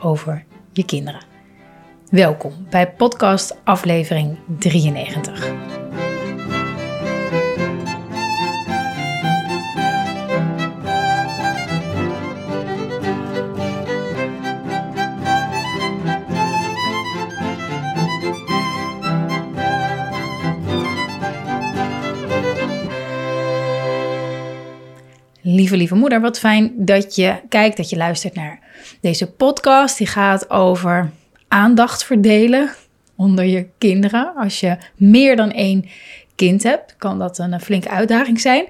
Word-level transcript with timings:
over 0.00 0.44
je 0.72 0.84
kinderen. 0.84 1.20
Welkom 2.10 2.52
bij 2.70 2.92
podcast 2.92 3.56
aflevering 3.64 4.38
93. 4.58 5.77
Lieve, 25.58 25.76
lieve 25.76 25.94
moeder, 25.94 26.20
wat 26.20 26.38
fijn 26.38 26.72
dat 26.76 27.14
je 27.14 27.34
kijkt, 27.48 27.76
dat 27.76 27.90
je 27.90 27.96
luistert 27.96 28.34
naar 28.34 28.60
deze 29.00 29.30
podcast. 29.30 29.98
Die 29.98 30.06
gaat 30.06 30.50
over 30.50 31.10
aandacht 31.48 32.04
verdelen 32.04 32.70
onder 33.16 33.44
je 33.44 33.66
kinderen. 33.78 34.32
Als 34.36 34.60
je 34.60 34.76
meer 34.96 35.36
dan 35.36 35.50
één 35.52 35.84
kind 36.34 36.62
hebt, 36.62 36.94
kan 36.98 37.18
dat 37.18 37.38
een 37.38 37.60
flinke 37.60 37.88
uitdaging 37.88 38.40
zijn. 38.40 38.64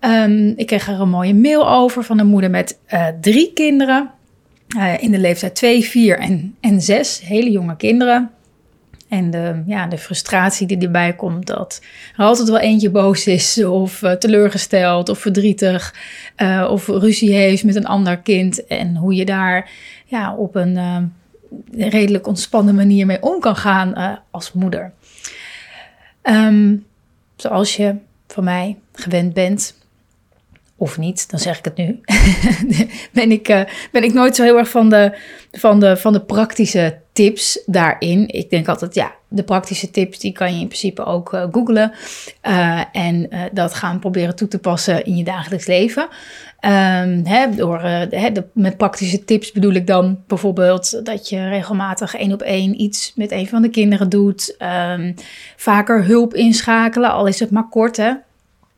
Um, 0.00 0.52
ik 0.56 0.66
kreeg 0.66 0.88
er 0.88 1.00
een 1.00 1.08
mooie 1.08 1.34
mail 1.34 1.68
over 1.68 2.04
van 2.04 2.18
een 2.18 2.26
moeder 2.26 2.50
met 2.50 2.78
uh, 2.92 3.06
drie 3.20 3.52
kinderen. 3.52 4.10
Uh, 4.76 5.02
in 5.02 5.10
de 5.10 5.18
leeftijd 5.18 5.54
2, 5.54 5.84
4 5.84 6.18
en, 6.18 6.56
en 6.60 6.80
6. 6.80 7.20
Hele 7.20 7.50
jonge 7.50 7.76
kinderen. 7.76 8.30
En 9.08 9.30
de, 9.30 9.62
ja, 9.66 9.86
de 9.86 9.98
frustratie 9.98 10.66
die 10.66 10.78
erbij 10.78 11.14
komt 11.14 11.46
dat 11.46 11.82
er 12.16 12.24
altijd 12.24 12.48
wel 12.48 12.58
eentje 12.58 12.90
boos 12.90 13.26
is 13.26 13.64
of 13.64 14.02
uh, 14.02 14.12
teleurgesteld 14.12 15.08
of 15.08 15.18
verdrietig 15.18 15.94
uh, 16.36 16.68
of 16.70 16.86
ruzie 16.86 17.32
heeft 17.32 17.64
met 17.64 17.74
een 17.74 17.86
ander 17.86 18.18
kind. 18.18 18.66
En 18.66 18.96
hoe 18.96 19.14
je 19.14 19.24
daar 19.24 19.70
ja, 20.04 20.34
op 20.34 20.54
een 20.54 20.76
uh, 20.76 21.90
redelijk 21.90 22.26
ontspannen 22.26 22.74
manier 22.74 23.06
mee 23.06 23.22
om 23.22 23.40
kan 23.40 23.56
gaan 23.56 24.20
als 24.30 24.52
moeder. 24.52 24.92
Um, 26.22 26.86
zoals 27.36 27.76
je 27.76 27.94
van 28.26 28.44
mij 28.44 28.76
gewend 28.92 29.32
bent, 29.34 29.74
of 30.76 30.98
niet, 30.98 31.30
dan 31.30 31.40
zeg 31.40 31.58
ik 31.58 31.64
het 31.64 31.76
nu. 31.76 32.00
ben, 33.12 33.30
ik, 33.30 33.66
ben 33.92 34.04
ik 34.04 34.12
nooit 34.12 34.36
zo 34.36 34.42
heel 34.42 34.58
erg 34.58 34.68
van 34.68 34.88
de, 34.88 35.18
van, 35.52 35.80
de, 35.80 35.96
van 35.96 36.12
de 36.12 36.20
praktische 36.20 36.98
tips 37.16 37.62
daarin. 37.66 38.28
Ik 38.28 38.50
denk 38.50 38.68
altijd, 38.68 38.94
ja, 38.94 39.14
de 39.28 39.42
praktische 39.42 39.90
tips 39.90 40.18
die 40.18 40.32
kan 40.32 40.54
je 40.54 40.60
in 40.60 40.66
principe 40.66 41.04
ook 41.04 41.32
uh, 41.32 41.44
googlen. 41.50 41.92
Uh, 42.42 42.80
en 42.92 43.28
dat 43.52 43.74
gaan 43.74 43.98
proberen 43.98 44.36
toe 44.36 44.48
te 44.48 44.58
passen 44.58 45.04
in 45.04 45.16
je 45.16 45.24
dagelijks 45.24 45.66
leven. 45.66 46.02
Um, 46.02 47.26
hè, 47.26 47.54
door, 47.54 47.80
hè, 47.80 48.30
met 48.52 48.76
praktische 48.76 49.24
tips 49.24 49.52
bedoel 49.52 49.72
ik 49.72 49.86
dan 49.86 50.22
bijvoorbeeld 50.26 51.06
dat 51.06 51.28
je 51.28 51.48
regelmatig 51.48 52.14
één 52.14 52.32
op 52.32 52.42
één 52.42 52.80
iets 52.80 53.12
met 53.14 53.32
een 53.32 53.48
van 53.48 53.62
de 53.62 53.70
kinderen 53.70 54.08
doet. 54.08 54.56
Um, 54.92 55.14
vaker 55.56 56.04
hulp 56.04 56.34
inschakelen, 56.34 57.12
al 57.12 57.26
is 57.26 57.40
het 57.40 57.50
maar 57.50 57.68
kort. 57.68 57.96
Hè. 57.96 58.12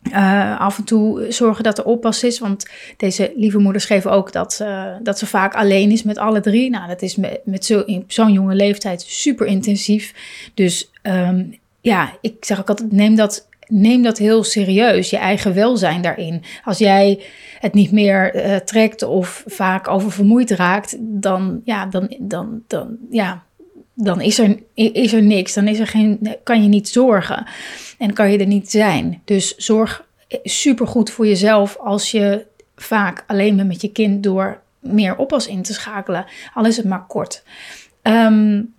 Uh, 0.03 0.59
af 0.59 0.77
en 0.77 0.83
toe 0.83 1.25
zorgen 1.29 1.63
dat 1.63 1.77
er 1.77 1.85
oppas 1.85 2.23
is. 2.23 2.39
Want 2.39 2.65
deze 2.97 3.33
lieve 3.35 3.57
moeder 3.57 3.81
schreef 3.81 4.05
ook 4.05 4.31
dat, 4.31 4.59
uh, 4.61 4.85
dat 5.03 5.19
ze 5.19 5.25
vaak 5.25 5.53
alleen 5.55 5.91
is 5.91 6.03
met 6.03 6.17
alle 6.17 6.39
drie. 6.39 6.69
Nou, 6.69 6.87
dat 6.87 7.01
is 7.01 7.15
met, 7.15 7.39
met 7.43 7.65
zo'n 8.07 8.31
jonge 8.31 8.55
leeftijd 8.55 9.01
super 9.01 9.45
intensief. 9.45 10.13
Dus 10.53 10.91
um, 11.03 11.59
ja, 11.81 12.17
ik 12.21 12.45
zeg 12.45 12.59
ook 12.59 12.69
altijd: 12.69 12.91
neem 12.91 13.15
dat, 13.15 13.47
neem 13.67 14.03
dat 14.03 14.17
heel 14.17 14.43
serieus. 14.43 15.09
Je 15.09 15.17
eigen 15.17 15.53
welzijn 15.53 16.01
daarin. 16.01 16.43
Als 16.63 16.77
jij 16.77 17.23
het 17.59 17.73
niet 17.73 17.91
meer 17.91 18.35
uh, 18.35 18.55
trekt 18.55 19.03
of 19.03 19.43
vaak 19.45 19.87
oververmoeid 19.87 20.51
raakt, 20.51 20.97
dan, 20.99 21.61
ja, 21.63 21.85
dan, 21.85 22.15
dan, 22.19 22.63
dan, 22.67 22.97
ja, 23.09 23.43
dan 24.01 24.21
is 24.21 24.39
er, 24.39 24.59
is 24.73 25.13
er 25.13 25.23
niks. 25.23 25.53
Dan 25.53 25.67
is 25.67 25.79
er 25.79 25.87
geen, 25.87 26.35
kan 26.43 26.63
je 26.63 26.69
niet 26.69 26.89
zorgen. 26.89 27.45
En 27.97 28.13
kan 28.13 28.31
je 28.31 28.37
er 28.37 28.47
niet 28.47 28.71
zijn. 28.71 29.21
Dus 29.25 29.55
zorg 29.55 30.05
supergoed 30.43 31.09
voor 31.09 31.27
jezelf 31.27 31.77
als 31.77 32.11
je 32.11 32.45
vaak 32.75 33.23
alleen 33.27 33.55
bent 33.55 33.67
met 33.67 33.81
je 33.81 33.91
kind 33.91 34.23
door 34.23 34.61
meer 34.79 35.15
oppas 35.15 35.47
in 35.47 35.61
te 35.61 35.73
schakelen. 35.73 36.25
Al 36.53 36.65
is 36.65 36.77
het 36.77 36.85
maar 36.85 37.05
kort. 37.07 37.43
Um, 38.03 38.73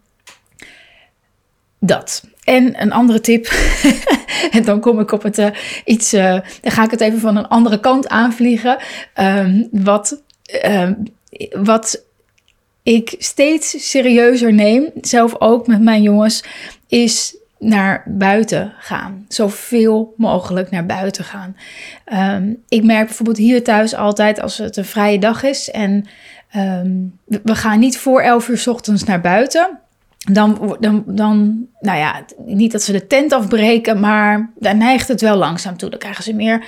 dat. 1.79 2.25
En 2.45 2.83
een 2.83 2.93
andere 2.93 3.21
tip. 3.21 3.47
en 4.57 4.65
dan 4.65 4.81
kom 4.81 5.01
ik 5.01 5.13
op 5.13 5.23
het 5.23 5.39
uh, 5.39 5.49
iets. 5.85 6.15
Uh, 6.15 6.39
dan 6.61 6.73
ga 6.73 6.85
ik 6.85 6.91
het 6.91 7.01
even 7.01 7.21
van 7.21 7.37
een 7.37 7.49
andere 7.49 7.81
kant 7.81 8.09
aanvliegen. 8.09 8.79
Um, 9.21 9.69
wat, 9.71 10.23
uh, 10.65 10.91
wat 11.51 12.05
ik 12.91 13.15
steeds 13.19 13.91
serieuzer 13.91 14.53
neem, 14.53 14.91
zelf 15.01 15.41
ook 15.41 15.67
met 15.67 15.81
mijn 15.81 16.03
jongens, 16.03 16.45
is 16.89 17.37
naar 17.59 18.03
buiten 18.07 18.73
gaan. 18.79 19.25
Zoveel 19.29 20.15
mogelijk 20.17 20.71
naar 20.71 20.87
buiten 20.87 21.25
gaan. 21.25 21.57
Um, 22.13 22.63
ik 22.69 22.85
merk 22.85 23.07
bijvoorbeeld 23.07 23.37
hier 23.37 23.65
thuis 23.65 23.95
altijd 23.95 24.41
als 24.41 24.59
het 24.59 24.77
een 24.77 24.85
vrije 24.85 25.19
dag 25.19 25.43
is 25.43 25.71
en 25.71 26.07
um, 26.57 27.19
we 27.27 27.55
gaan 27.55 27.79
niet 27.79 27.99
voor 27.99 28.21
11 28.21 28.49
uur 28.49 28.65
ochtends 28.69 29.05
naar 29.05 29.21
buiten. 29.21 29.79
Dan, 30.29 30.77
dan, 30.81 31.03
dan, 31.07 31.67
nou 31.81 31.99
ja, 31.99 32.25
niet 32.45 32.73
dat 32.73 32.83
ze 32.83 32.93
de 32.93 33.07
tent 33.07 33.33
afbreken, 33.33 34.01
maar 34.01 34.53
daar 34.59 34.77
neigt 34.77 35.09
het 35.09 35.21
wel 35.21 35.37
langzaam 35.37 35.77
toe. 35.77 35.91
Dan 35.91 35.99
krijgen 35.99 36.25
ze 36.25 36.33
meer 36.33 36.65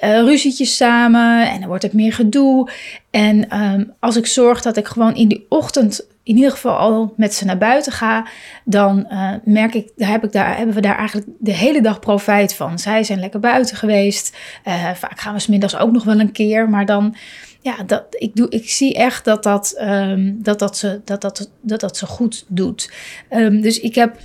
uh, 0.00 0.18
ruzietjes 0.18 0.76
samen 0.76 1.50
en 1.50 1.58
dan 1.58 1.68
wordt 1.68 1.82
het 1.82 1.92
meer 1.92 2.12
gedoe. 2.12 2.70
En 3.10 3.62
um, 3.62 3.92
als 4.00 4.16
ik 4.16 4.26
zorg 4.26 4.62
dat 4.62 4.76
ik 4.76 4.86
gewoon 4.86 5.14
in 5.14 5.28
die 5.28 5.46
ochtend 5.48 6.06
in 6.26 6.36
ieder 6.36 6.50
geval 6.50 6.76
al 6.76 7.14
met 7.16 7.34
ze 7.34 7.44
naar 7.44 7.58
buiten 7.58 7.92
ga, 7.92 8.26
dan 8.64 9.06
uh, 9.10 9.32
merk 9.44 9.74
ik, 9.74 9.92
daar, 9.96 10.10
heb 10.10 10.24
ik 10.24 10.32
daar, 10.32 10.56
hebben 10.56 10.74
we 10.74 10.80
daar 10.80 10.96
eigenlijk 10.96 11.28
de 11.38 11.52
hele 11.52 11.80
dag 11.80 12.00
profijt 12.00 12.54
van. 12.54 12.78
Zij 12.78 13.04
zijn 13.04 13.20
lekker 13.20 13.40
buiten 13.40 13.76
geweest. 13.76 14.36
Uh, 14.64 14.90
vaak 14.90 15.20
gaan 15.20 15.34
we 15.34 15.40
smiddags 15.40 15.76
ook 15.76 15.92
nog 15.92 16.04
wel 16.04 16.20
een 16.20 16.32
keer, 16.32 16.68
maar 16.68 16.86
dan, 16.86 17.14
ja, 17.60 17.76
dat, 17.86 18.04
ik, 18.10 18.36
doe, 18.36 18.48
ik 18.48 18.70
zie 18.70 18.94
echt 18.94 19.24
dat 19.24 19.42
dat, 19.42 19.76
um, 19.80 20.42
dat, 20.42 20.58
dat, 20.58 20.76
ze, 20.76 21.00
dat, 21.04 21.20
dat, 21.20 21.50
dat, 21.60 21.80
dat 21.80 21.96
ze 21.96 22.06
goed 22.06 22.44
doet. 22.48 22.92
Um, 23.30 23.60
dus 23.60 23.80
ik 23.80 23.94
heb 23.94 24.16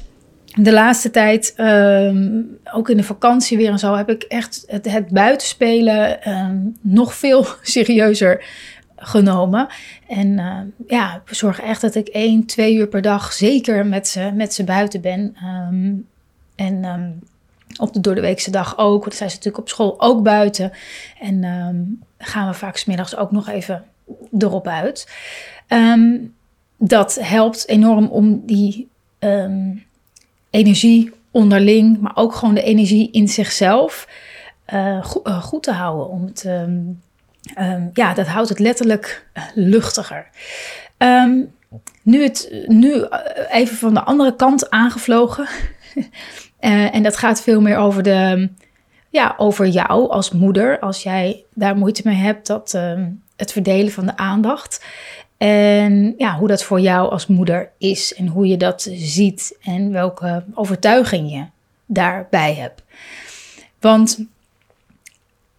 de 0.53 0.72
laatste 0.72 1.11
tijd, 1.11 1.53
um, 1.57 2.57
ook 2.73 2.90
in 2.90 2.97
de 2.97 3.03
vakantie 3.03 3.57
weer 3.57 3.69
en 3.69 3.79
zo, 3.79 3.95
heb 3.95 4.09
ik 4.09 4.23
echt 4.23 4.63
het, 4.67 4.91
het 4.91 5.09
buitenspelen 5.09 6.19
nog 6.81 7.13
veel 7.13 7.45
serieuzer 7.61 8.44
genomen. 9.01 9.67
En 10.07 10.28
uh, 10.28 10.57
ja, 10.88 11.22
zorg 11.25 11.59
echt 11.59 11.81
dat 11.81 11.95
ik 11.95 12.07
één, 12.07 12.45
twee 12.45 12.75
uur 12.75 12.88
per 12.88 13.01
dag 13.01 13.34
zeker 13.34 13.85
met 13.85 14.07
ze, 14.07 14.31
met 14.34 14.53
ze 14.53 14.63
buiten 14.63 15.01
ben. 15.01 15.35
Um, 15.70 16.08
en 16.55 16.85
um, 16.85 17.20
op 17.78 17.93
de 17.93 17.99
doordeweekse 17.99 18.52
dag 18.52 18.78
ook. 18.78 19.02
Want 19.03 19.16
zijn 19.16 19.29
ze 19.29 19.35
natuurlijk 19.35 19.64
op 19.64 19.70
school 19.70 20.02
ook 20.02 20.23
buiten. 20.23 20.72
En 21.20 21.43
um, 21.43 21.99
gaan 22.17 22.47
we 22.47 22.53
vaak 22.53 22.78
smiddags 22.78 23.16
ook 23.16 23.31
nog 23.31 23.49
even 23.49 23.84
erop 24.37 24.67
uit. 24.67 25.11
dat 26.78 27.17
helpt 27.22 27.67
enorm 27.67 28.05
om 28.05 28.46
die 28.46 28.87
energie 30.49 31.11
onderling, 31.31 31.99
maar 31.99 32.16
ook 32.16 32.35
gewoon 32.35 32.53
de 32.53 32.64
energie 32.64 33.11
in 33.11 33.28
zichzelf 33.28 34.08
go 35.02 35.22
uh, 35.23 35.43
goed 35.43 35.64
te 35.64 35.72
houden. 35.72 36.09
Om 36.09 36.25
het 36.25 36.46
ja, 37.93 38.14
dat 38.14 38.28
houdt 38.28 38.49
het 38.49 38.59
letterlijk 38.59 39.28
eh, 39.34 39.43
luchtiger. 39.53 40.28
Um, 40.97 41.53
nu, 42.03 42.23
het, 42.23 42.64
nu 42.66 43.02
eh, 43.02 43.59
even 43.59 43.78
van 43.78 43.93
de 43.93 44.03
andere 44.03 44.35
kant 44.35 44.70
aangevlogen. 44.70 45.47
uh, 45.96 46.05
en 46.96 47.03
dat 47.03 47.17
gaat 47.17 47.41
veel 47.41 47.61
meer 47.61 47.78
over, 47.78 48.03
de, 48.03 48.49
ja, 49.09 49.34
over 49.38 49.67
jou 49.67 50.09
als 50.09 50.32
moeder. 50.32 50.79
Als 50.79 51.03
jij 51.03 51.43
daar 51.53 51.76
moeite 51.76 52.02
mee 52.05 52.16
hebt, 52.16 52.47
dat, 52.47 52.73
um, 52.73 53.23
het 53.35 53.52
verdelen 53.52 53.91
van 53.91 54.05
de 54.05 54.17
aandacht. 54.17 54.85
En 55.37 56.14
ja, 56.17 56.37
hoe 56.37 56.47
dat 56.47 56.64
voor 56.64 56.79
jou 56.79 57.11
als 57.11 57.28
moeder 57.28 57.72
is. 57.78 58.14
En 58.14 58.28
hoe 58.28 58.47
je 58.47 58.58
dat 58.58 58.90
ziet. 58.94 59.58
En 59.61 59.91
welke 59.91 60.44
overtuiging 60.53 61.32
je 61.32 61.46
daarbij 61.85 62.53
hebt. 62.53 62.84
Want 63.79 64.26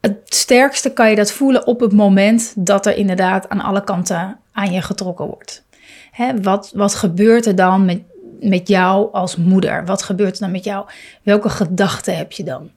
het 0.02 0.18
sterkste 0.24 0.92
kan 0.92 1.10
je 1.10 1.16
dat 1.16 1.32
voelen 1.32 1.66
op 1.66 1.80
het 1.80 1.92
moment 1.92 2.52
dat 2.56 2.86
er 2.86 2.96
inderdaad 2.96 3.48
aan 3.48 3.60
alle 3.60 3.84
kanten 3.84 4.38
aan 4.52 4.72
je 4.72 4.82
getrokken 4.82 5.26
wordt. 5.26 5.64
Hè, 6.10 6.40
wat, 6.40 6.72
wat 6.74 6.94
gebeurt 6.94 7.46
er 7.46 7.54
dan 7.54 7.84
met, 7.84 8.00
met 8.40 8.68
jou 8.68 9.12
als 9.12 9.36
moeder? 9.36 9.84
Wat 9.84 10.02
gebeurt 10.02 10.34
er 10.34 10.40
dan 10.40 10.50
met 10.50 10.64
jou? 10.64 10.86
Welke 11.22 11.48
gedachten 11.48 12.16
heb 12.16 12.32
je 12.32 12.44
dan? 12.44 12.70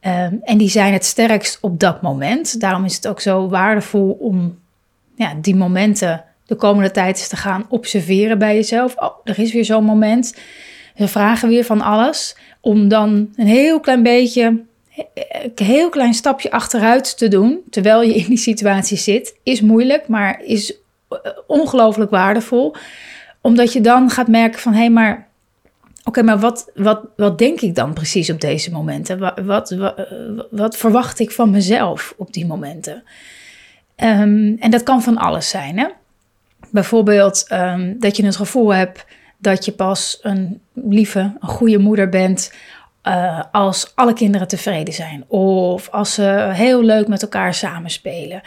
Ehm, 0.00 0.34
en 0.42 0.58
die 0.58 0.68
zijn 0.68 0.92
het 0.92 1.04
sterkst 1.04 1.58
op 1.60 1.80
dat 1.80 2.02
moment. 2.02 2.60
Daarom 2.60 2.84
is 2.84 2.94
het 2.94 3.08
ook 3.08 3.20
zo 3.20 3.48
waardevol 3.48 4.16
om 4.20 4.58
ja, 5.14 5.34
die 5.40 5.56
momenten 5.56 6.24
de 6.44 6.54
komende 6.54 6.90
tijd 6.90 7.18
eens 7.18 7.28
te 7.28 7.36
gaan 7.36 7.66
observeren 7.68 8.38
bij 8.38 8.54
jezelf. 8.54 8.94
Oh, 8.96 9.10
er 9.24 9.38
is 9.38 9.52
weer 9.52 9.64
zo'n 9.64 9.84
moment. 9.84 10.36
We 10.96 11.08
vragen 11.08 11.48
weer 11.48 11.64
van 11.64 11.80
alles. 11.80 12.36
Om 12.60 12.88
dan 12.88 13.32
een 13.36 13.46
heel 13.46 13.80
klein 13.80 14.02
beetje, 14.02 14.64
een 15.54 15.66
heel 15.66 15.88
klein 15.88 16.14
stapje 16.14 16.50
achteruit 16.50 17.18
te 17.18 17.28
doen. 17.28 17.62
Terwijl 17.70 18.02
je 18.02 18.14
in 18.14 18.28
die 18.28 18.38
situatie 18.38 18.96
zit. 18.96 19.34
Is 19.42 19.60
moeilijk, 19.60 20.08
maar 20.08 20.42
is 20.44 20.76
eh, 21.08 21.18
ongelooflijk 21.46 22.10
waardevol. 22.10 22.74
Omdat 23.40 23.72
je 23.72 23.80
dan 23.80 24.10
gaat 24.10 24.28
merken 24.28 24.60
van 24.60 24.72
hé, 24.72 24.78
hey, 24.78 24.90
maar 24.90 25.26
Oké, 26.04 26.22
maar 26.22 26.38
wat, 26.38 26.70
wat, 26.74 27.00
wat 27.16 27.38
denk 27.38 27.60
ik 27.60 27.74
dan 27.74 27.92
precies 27.92 28.30
op 28.30 28.40
deze 28.40 28.70
momenten? 28.70 29.18
Wat, 29.18 29.40
wat, 29.70 29.76
wat, 30.50 30.76
verwacht 30.76 31.18
ik 31.18 31.30
van 31.30 31.50
mezelf 31.50 32.14
op 32.16 32.32
die 32.32 32.46
momenten? 32.46 33.02
Ehm, 33.96 34.54
en 34.58 34.70
dat 34.70 34.82
kan 34.82 35.02
van 35.02 35.16
alles 35.16 35.48
zijn. 35.48 35.78
Hè? 35.78 35.86
Bijvoorbeeld 36.70 37.46
um, 37.52 37.96
dat 37.98 38.16
je 38.16 38.24
het 38.24 38.36
gevoel 38.36 38.74
hebt 38.74 39.04
dat 39.38 39.64
je 39.64 39.72
pas 39.72 40.18
een 40.22 40.60
lieve, 40.72 41.20
een 41.40 41.48
goede 41.48 41.78
moeder 41.78 42.08
bent 42.08 42.52
uh, 43.08 43.42
als 43.52 43.92
alle 43.94 44.12
kinderen 44.12 44.48
tevreden 44.48 44.94
zijn. 44.94 45.24
Of 45.28 45.88
als 45.88 46.14
ze 46.14 46.50
heel 46.52 46.82
leuk 46.82 47.08
met 47.08 47.22
elkaar 47.22 47.54
samenspelen. 47.54 48.40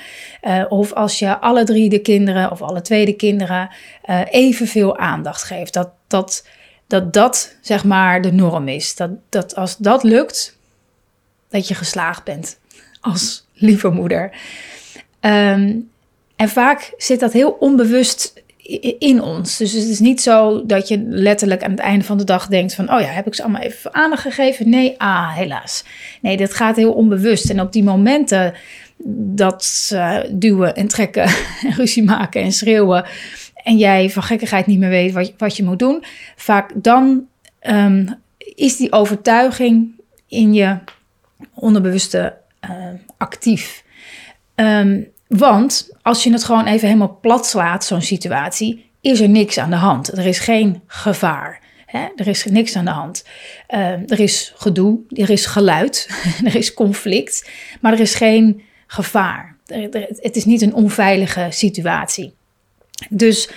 Uh, 0.44 0.66
of 0.70 0.94
als 0.94 1.20
je 1.20 1.40
alle 1.40 1.64
drie 1.64 1.90
de 1.90 2.00
kinderen 2.00 2.52
of 2.52 2.62
alle 2.62 2.82
twee 2.82 3.06
de 3.06 3.14
kinderen 3.14 3.70
uh, 4.10 4.22
evenveel 4.30 4.98
aandacht 4.98 5.44
geeft. 5.44 5.74
Dat, 5.74 5.90
dat, 6.08 6.48
dat 6.88 7.14
dat 7.14 7.56
zeg 7.62 7.84
maar 7.84 8.22
de 8.22 8.32
norm 8.32 8.68
is. 8.68 8.96
Dat, 8.96 9.12
dat 9.30 9.56
als 9.56 9.78
dat 9.78 10.04
lukt, 10.04 10.58
dat 11.50 11.68
je 11.68 11.76
geslaagd 11.76 12.24
bent 12.24 12.60
als 13.02 13.48
lieve 13.54 13.90
moeder. 13.90 14.32
Um, 15.22 15.90
en 16.36 16.50
vaak 16.50 16.94
zit 16.98 17.20
dat 17.20 17.34
heel 17.34 17.52
onbewust 17.52 18.44
in 19.00 19.22
ons. 19.22 19.58
Dus 19.58 19.72
het 19.72 19.88
is 19.88 20.00
niet 20.00 20.22
zo 20.22 20.66
dat 20.66 20.88
je 20.88 21.04
letterlijk 21.08 21.64
aan 21.64 21.72
het 21.72 21.80
einde 21.80 22.06
van 22.06 22.18
de 22.18 22.24
dag 22.24 22.48
denkt 22.48 22.76
van... 22.76 22.94
oh 22.94 23.00
ja, 23.00 23.08
heb 23.08 23.28
ik 23.28 23.36
ze 23.36 23.44
allemaal 23.44 23.62
even 23.62 23.94
aandacht 23.94 24.22
gegeven? 24.22 24.70
Nee, 24.70 24.96
ah, 24.98 25.36
helaas. 25.36 25.84
Nee, 26.22 26.38
dat 26.38 26.54
gaat 26.54 26.76
heel 26.76 26.94
onbewust. 26.94 27.50
En 27.50 27.62
op 27.62 27.74
die 27.74 27.84
momenten 27.84 28.54
dat 29.34 29.64
ze 29.64 30.30
duwen 30.32 30.76
en 30.76 30.88
trekken 30.88 31.24
en 31.64 31.74
ruzie 31.78 32.04
maken 32.04 32.42
en 32.42 32.52
schreeuwen... 32.52 33.06
en 33.64 33.78
jij 33.78 34.10
van 34.10 34.24
gekkigheid 34.24 34.66
niet 34.66 34.80
meer 34.80 34.90
weet 34.90 35.12
wat 35.12 35.28
je, 35.28 35.34
wat 35.38 35.58
je 35.58 35.64
moet 35.64 35.80
doen... 35.80 36.04
vaak 36.36 36.72
dan 36.76 37.28
um, 37.62 38.16
is 38.56 38.78
die 38.78 38.92
overtuiging 38.92 39.92
in 40.28 40.54
je 40.54 40.78
onderbewuste 41.54 42.38
uh, 42.70 42.72
actief... 43.18 43.84
Um, 44.56 45.08
want 45.30 45.90
als 46.10 46.24
je 46.24 46.32
het 46.32 46.44
gewoon 46.44 46.66
even 46.66 46.88
helemaal 46.88 47.18
plat 47.22 47.46
slaat, 47.46 47.86
zo'n 47.86 48.02
situatie, 48.02 48.92
is 49.02 49.20
er 49.20 49.30
niks 49.30 49.58
aan 49.58 49.70
de 49.70 49.76
hand. 49.76 50.18
Er 50.18 50.26
is 50.26 50.40
geen 50.40 50.82
gevaar. 50.88 51.62
Hè? 51.86 52.08
Er 52.16 52.28
is 52.28 52.46
niks 52.46 52.76
aan 52.76 52.86
de 52.86 52.92
hand. 52.92 53.24
Uh, 53.70 54.12
er 54.12 54.20
is 54.20 54.54
gedoe, 54.56 55.00
er 55.10 55.30
is 55.30 55.46
geluid, 55.46 56.10
er 56.46 56.56
is 56.56 56.74
conflict, 56.74 57.50
maar 57.82 57.94
er 57.94 58.00
is 58.00 58.16
geen 58.16 58.62
gevaar. 58.88 59.58
het 60.16 60.36
is 60.36 60.46
niet 60.46 60.62
een 60.62 60.74
onveilige 60.74 61.48
situatie. 61.50 62.34
Dus 63.10 63.50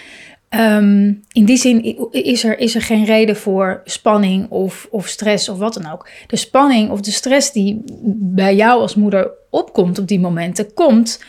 um, 0.51 1.23
in 1.33 1.45
die 1.45 1.57
zin 1.57 2.11
is 2.11 2.45
er, 2.45 2.59
is 2.59 2.75
er 2.75 2.83
geen 2.83 3.05
reden 3.05 3.37
voor 3.37 3.81
spanning 3.85 4.51
of, 4.51 4.89
of 4.91 5.09
stress 5.09 5.49
of 5.49 5.59
wat 5.59 5.75
dan 5.75 5.93
ook. 5.93 6.09
De 6.27 6.37
spanning 6.37 6.91
of 6.91 7.01
de 7.01 7.11
stress 7.11 7.53
die 7.53 7.83
bij 8.15 8.55
jou 8.55 8.81
als 8.81 8.95
moeder 8.95 9.31
opkomt 9.51 9.99
op 9.99 10.09
die 10.09 10.21
momenten, 10.21 10.75
komt 10.75 11.21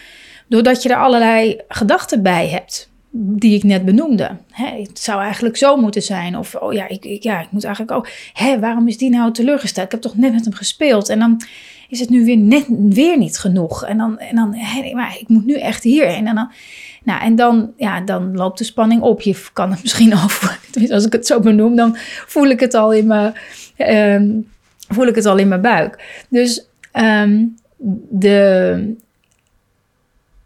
Doordat 0.48 0.84
je 0.84 0.90
er 0.90 0.98
allerlei 0.98 1.62
gedachten 1.68 2.24
bij 2.24 2.48
hebt, 2.48 2.92
die 3.16 3.56
ik 3.56 3.64
net 3.64 3.86
benoemde. 3.86 4.38
het 4.52 5.00
zou 5.00 5.22
eigenlijk 5.22 5.58
zo 5.58 5.76
moeten 5.76 6.02
zijn. 6.02 6.38
Of, 6.38 6.56
oh 6.56 6.74
ja, 6.74 6.88
ik, 6.88 7.06
ik 7.06 7.24
ja, 7.24 7.42
ik 7.42 7.52
moet 7.52 7.64
eigenlijk 7.64 7.98
ook. 7.98 8.08
Hé, 8.34 8.60
waarom 8.60 8.88
is 8.88 8.98
die 8.98 9.10
nou 9.10 9.32
teleurgesteld? 9.32 9.86
Ik 9.86 9.92
heb 9.92 10.02
toch 10.02 10.18
net 10.18 10.34
met 10.34 10.44
hem 10.44 10.54
gespeeld. 10.54 11.10
En 11.10 11.20
dan 11.20 11.42
is 11.90 12.00
het 12.00 12.10
nu 12.10 12.26
weer 12.26 12.38
net 12.38 12.66
weer 12.90 13.18
niet 13.18 13.38
genoeg. 13.38 13.86
En 13.86 13.98
dan, 13.98 14.20
en 14.20 14.36
dan 14.36 14.56
maar 14.94 15.18
ik 15.20 15.28
moet 15.28 15.46
nu 15.46 15.54
echt 15.54 15.84
hier. 15.84 16.06
En 16.06 16.26
dan, 16.26 16.52
nou, 17.04 17.22
en 17.22 17.36
dan, 17.36 17.74
ja, 17.78 18.02
dan 18.02 18.36
loopt 18.36 18.58
de 18.58 18.64
spanning 18.64 19.02
op. 19.02 19.22
Je 19.22 19.36
kan 19.54 19.72
het 19.72 19.82
misschien 19.84 20.14
over. 20.14 20.60
Als 20.90 21.06
ik 21.06 21.12
het 21.12 21.28
zo 21.28 21.40
benoem, 21.40 21.76
dan 21.76 21.96
voel 22.28 22.48
ik 22.48 22.60
het 22.60 22.74
al 22.74 22.94
in 22.94 23.08
mijn, 23.08 23.34
ehm, 23.76 24.32
voel 24.88 25.08
ik 25.08 25.16
het 25.16 25.26
al 25.26 25.38
in 25.38 25.48
mijn 25.48 25.62
buik. 25.62 26.24
Dus 26.30 26.68
ehm, 26.92 27.46
de, 28.10 28.96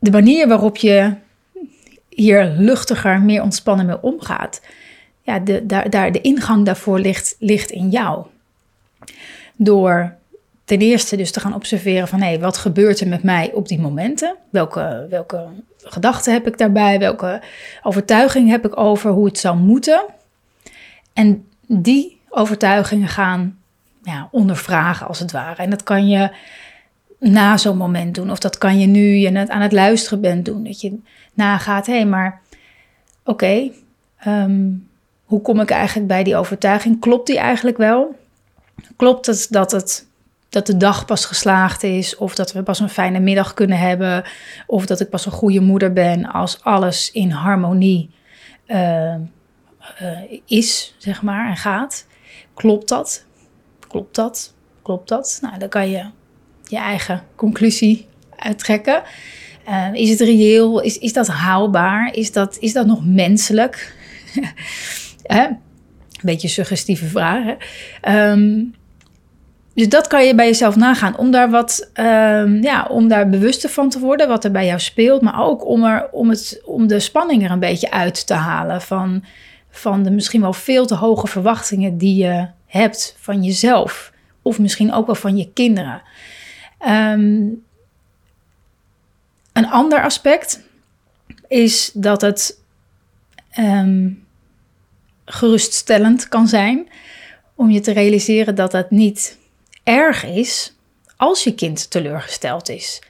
de 0.07 0.13
manier 0.13 0.47
waarop 0.47 0.77
je 0.77 1.13
hier 2.09 2.55
luchtiger, 2.57 3.21
meer 3.21 3.41
ontspannen 3.41 3.85
mee 3.85 4.01
omgaat, 4.01 4.61
ja, 5.21 5.39
de, 5.39 5.65
daar, 5.65 5.89
daar, 5.89 6.11
de 6.11 6.21
ingang 6.21 6.65
daarvoor 6.65 6.99
ligt, 6.99 7.35
ligt 7.39 7.71
in 7.71 7.89
jou. 7.89 8.25
Door 9.55 10.15
ten 10.65 10.79
eerste 10.79 11.17
dus 11.17 11.31
te 11.31 11.39
gaan 11.39 11.53
observeren 11.53 12.07
van 12.07 12.21
hé, 12.21 12.27
hey, 12.27 12.39
wat 12.39 12.57
gebeurt 12.57 12.99
er 12.99 13.07
met 13.07 13.23
mij 13.23 13.51
op 13.53 13.67
die 13.67 13.79
momenten? 13.79 14.35
Welke, 14.49 15.07
welke 15.09 15.47
gedachten 15.77 16.33
heb 16.33 16.47
ik 16.47 16.57
daarbij? 16.57 16.99
Welke 16.99 17.41
overtuiging 17.83 18.49
heb 18.49 18.65
ik 18.65 18.79
over 18.79 19.11
hoe 19.11 19.25
het 19.25 19.39
zou 19.39 19.57
moeten? 19.57 20.05
En 21.13 21.47
die 21.67 22.19
overtuigingen 22.29 23.07
gaan 23.07 23.59
ja, 24.03 24.27
ondervragen 24.31 25.07
als 25.07 25.19
het 25.19 25.31
ware. 25.31 25.61
En 25.63 25.69
dat 25.69 25.83
kan 25.83 26.07
je 26.07 26.29
na 27.19 27.57
zo'n 27.57 27.77
moment 27.77 28.15
doen. 28.15 28.31
Of 28.31 28.39
dat 28.39 28.57
kan 28.57 28.79
je 28.79 28.87
nu 28.87 29.15
je 29.15 29.49
aan 29.49 29.61
het 29.61 29.71
luisteren 29.71 30.21
bent 30.21 30.45
doen. 30.45 30.63
Dat 30.63 30.81
je 30.81 30.99
nagaat, 31.33 31.85
hé, 31.85 31.93
hey, 31.93 32.05
maar 32.05 32.41
oké, 33.23 33.71
ehm, 34.17 34.69
hoe 35.25 35.41
kom 35.41 35.59
ik 35.59 35.69
eigenlijk 35.69 36.07
bij 36.07 36.23
die 36.23 36.35
overtuiging? 36.35 36.99
Klopt 36.99 37.27
die 37.27 37.37
eigenlijk 37.37 37.77
wel? 37.77 38.15
Klopt 38.95 39.25
het 39.25 39.47
dat, 39.49 39.71
het 39.71 40.07
dat 40.49 40.65
de 40.65 40.77
dag 40.77 41.05
pas 41.05 41.25
geslaagd 41.25 41.83
is? 41.83 42.15
Of 42.15 42.35
dat 42.35 42.53
we 42.53 42.63
pas 42.63 42.79
een 42.79 42.89
fijne 42.89 43.19
middag 43.19 43.53
kunnen 43.53 43.77
hebben? 43.77 44.23
Of 44.67 44.85
dat 44.85 44.99
ik 44.99 45.09
pas 45.09 45.25
een 45.25 45.31
goede 45.31 45.59
moeder 45.59 45.93
ben 45.93 46.25
als 46.25 46.63
alles 46.63 47.11
in 47.11 47.31
harmonie 47.31 48.09
uh, 48.67 49.15
uh, 50.01 50.39
is, 50.45 50.95
zeg 50.97 51.21
maar, 51.21 51.49
en 51.49 51.57
gaat? 51.57 52.05
Klopt 52.53 52.89
dat? 52.89 53.25
Klopt 53.87 54.15
dat? 54.15 54.53
Klopt 54.81 55.09
dat? 55.09 55.37
Nou, 55.41 55.57
dan 55.59 55.69
kan 55.69 55.89
je 55.89 56.05
je 56.69 56.77
eigen 56.77 57.23
conclusie 57.35 58.05
uittrekken. 58.35 59.01
Uh, 59.69 59.87
is 59.93 60.09
het 60.09 60.19
reëel? 60.19 60.79
Is, 60.81 60.97
is 60.97 61.13
dat 61.13 61.27
haalbaar? 61.27 62.13
Is 62.13 62.31
dat, 62.31 62.57
is 62.59 62.73
dat 62.73 62.85
nog 62.85 63.05
menselijk? 63.05 63.95
Een 65.23 65.59
beetje 66.21 66.47
suggestieve 66.47 67.05
vragen. 67.05 67.57
Um, 68.09 68.73
dus 69.73 69.89
dat 69.89 70.07
kan 70.07 70.25
je 70.25 70.35
bij 70.35 70.45
jezelf 70.45 70.75
nagaan. 70.75 71.17
Om 71.17 71.31
daar 71.31 71.49
wat, 71.49 71.91
um, 71.93 72.61
ja, 72.63 72.87
om 72.89 73.07
daar 73.07 73.29
bewuster 73.29 73.69
van 73.69 73.89
te 73.89 73.99
worden, 73.99 74.27
wat 74.27 74.43
er 74.43 74.51
bij 74.51 74.65
jou 74.65 74.79
speelt. 74.79 75.21
Maar 75.21 75.43
ook 75.43 75.65
om, 75.65 75.83
er, 75.83 76.09
om, 76.11 76.29
het, 76.29 76.61
om 76.65 76.87
de 76.87 76.99
spanning 76.99 77.43
er 77.43 77.51
een 77.51 77.59
beetje 77.59 77.91
uit 77.91 78.27
te 78.27 78.33
halen. 78.33 78.81
Van, 78.81 79.23
van 79.69 80.03
de 80.03 80.11
misschien 80.11 80.41
wel 80.41 80.53
veel 80.53 80.85
te 80.85 80.95
hoge 80.95 81.27
verwachtingen 81.27 81.97
die 81.97 82.23
je 82.23 82.47
hebt 82.65 83.15
van 83.19 83.43
jezelf. 83.43 84.11
Of 84.41 84.59
misschien 84.59 84.93
ook 84.93 85.05
wel 85.05 85.15
van 85.15 85.37
je 85.37 85.51
kinderen. 85.53 86.01
Um, 86.79 87.65
een 89.53 89.67
ander 89.67 90.03
aspect 90.03 90.59
is 91.47 91.91
dat 91.93 92.21
het 92.21 92.59
um, 93.59 94.25
geruststellend 95.25 96.27
kan 96.27 96.47
zijn 96.47 96.89
om 97.55 97.69
je 97.69 97.79
te 97.79 97.91
realiseren 97.91 98.55
dat 98.55 98.71
het 98.71 98.91
niet 98.91 99.37
erg 99.83 100.25
is 100.25 100.73
als 101.15 101.43
je 101.43 101.55
kind 101.55 101.89
teleurgesteld 101.89 102.69
is. 102.69 103.01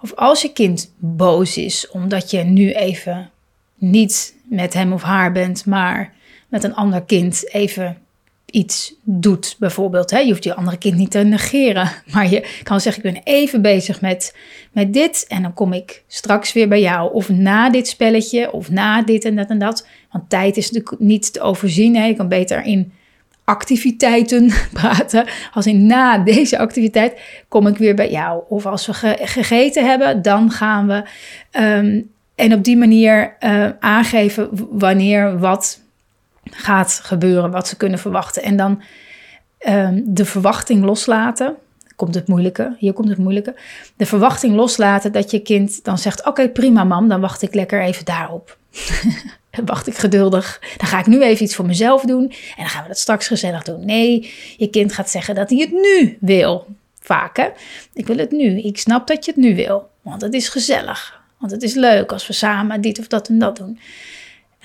Of 0.00 0.14
als 0.14 0.42
je 0.42 0.52
kind 0.52 0.92
boos 0.96 1.56
is 1.56 1.88
omdat 1.88 2.30
je 2.30 2.42
nu 2.42 2.72
even 2.72 3.30
niet 3.74 4.34
met 4.42 4.74
hem 4.74 4.92
of 4.92 5.02
haar 5.02 5.32
bent, 5.32 5.66
maar 5.66 6.12
met 6.48 6.64
een 6.64 6.74
ander 6.74 7.02
kind 7.02 7.52
even 7.52 7.98
iets 8.50 8.94
doet, 9.02 9.56
bijvoorbeeld. 9.58 10.10
Hè? 10.10 10.18
Je 10.18 10.30
hoeft 10.30 10.44
je 10.44 10.54
andere 10.54 10.78
kind 10.78 10.96
niet 10.96 11.10
te 11.10 11.18
negeren, 11.18 11.90
maar 12.12 12.30
je 12.30 12.60
kan 12.62 12.80
zeggen: 12.80 13.04
Ik 13.04 13.12
ben 13.12 13.22
even 13.24 13.62
bezig 13.62 14.00
met, 14.00 14.36
met 14.72 14.92
dit 14.92 15.24
en 15.28 15.42
dan 15.42 15.54
kom 15.54 15.72
ik 15.72 16.02
straks 16.06 16.52
weer 16.52 16.68
bij 16.68 16.80
jou. 16.80 17.12
Of 17.12 17.28
na 17.28 17.70
dit 17.70 17.88
spelletje, 17.88 18.52
of 18.52 18.70
na 18.70 19.02
dit 19.02 19.24
en 19.24 19.36
dat 19.36 19.48
en 19.48 19.58
dat. 19.58 19.86
Want 20.10 20.30
tijd 20.30 20.56
is 20.56 20.70
natuurlijk 20.70 21.02
niet 21.02 21.32
te 21.32 21.40
overzien. 21.40 21.96
Hè? 21.96 22.04
Je 22.04 22.14
kan 22.14 22.28
beter 22.28 22.64
in 22.64 22.92
activiteiten 23.44 24.52
praten. 24.72 25.26
Als 25.52 25.66
in 25.66 25.86
na 25.86 26.18
deze 26.18 26.58
activiteit 26.58 27.20
kom 27.48 27.66
ik 27.66 27.76
weer 27.76 27.94
bij 27.94 28.10
jou. 28.10 28.42
Of 28.48 28.66
als 28.66 28.86
we 28.86 28.92
gegeten 29.22 29.86
hebben, 29.86 30.22
dan 30.22 30.50
gaan 30.50 30.86
we. 30.86 31.02
Um, 31.60 32.10
en 32.40 32.54
op 32.54 32.64
die 32.64 32.76
manier 32.76 33.36
uh, 33.40 33.68
aangeven 33.80 34.48
wanneer 34.70 35.38
wat 35.38 35.79
gaat 36.50 37.00
gebeuren, 37.02 37.50
wat 37.50 37.68
ze 37.68 37.76
kunnen 37.76 37.98
verwachten. 37.98 38.42
En 38.42 38.56
dan 38.56 38.82
um, 39.68 40.02
de 40.06 40.24
verwachting 40.24 40.84
loslaten. 40.84 41.56
Komt 41.96 42.14
het 42.14 42.28
moeilijke, 42.28 42.76
hier 42.78 42.92
komt 42.92 43.08
het 43.08 43.18
moeilijke. 43.18 43.54
De 43.96 44.06
verwachting 44.06 44.54
loslaten 44.54 45.12
dat 45.12 45.30
je 45.30 45.40
kind 45.40 45.84
dan 45.84 45.98
zegt: 45.98 46.26
Oké, 46.26 46.48
prima, 46.48 46.84
mam, 46.84 47.08
dan 47.08 47.20
wacht 47.20 47.42
ik 47.42 47.54
lekker 47.54 47.82
even 47.82 48.04
daarop. 48.04 48.58
dan 49.50 49.66
wacht 49.72 49.86
ik 49.86 49.96
geduldig. 49.96 50.62
Dan 50.76 50.86
ga 50.86 50.98
ik 50.98 51.06
nu 51.06 51.22
even 51.22 51.44
iets 51.44 51.54
voor 51.54 51.66
mezelf 51.66 52.02
doen. 52.02 52.22
En 52.22 52.56
dan 52.56 52.68
gaan 52.68 52.82
we 52.82 52.88
dat 52.88 52.98
straks 52.98 53.26
gezellig 53.26 53.62
doen. 53.62 53.84
Nee, 53.84 54.32
je 54.56 54.70
kind 54.70 54.92
gaat 54.92 55.10
zeggen 55.10 55.34
dat 55.34 55.50
hij 55.50 55.58
het 55.58 55.70
nu 55.70 56.16
wil. 56.20 56.66
Vaak 57.00 57.36
hè. 57.36 57.48
Ik 57.92 58.06
wil 58.06 58.16
het 58.16 58.30
nu. 58.30 58.60
Ik 58.60 58.78
snap 58.78 59.06
dat 59.06 59.24
je 59.24 59.30
het 59.30 59.40
nu 59.40 59.54
wil. 59.54 59.88
Want 60.02 60.22
het 60.22 60.34
is 60.34 60.48
gezellig. 60.48 61.20
Want 61.38 61.52
het 61.52 61.62
is 61.62 61.74
leuk 61.74 62.12
als 62.12 62.26
we 62.26 62.32
samen 62.32 62.80
dit 62.80 62.98
of 62.98 63.06
dat 63.06 63.28
en 63.28 63.38
dat 63.38 63.56
doen. 63.56 63.78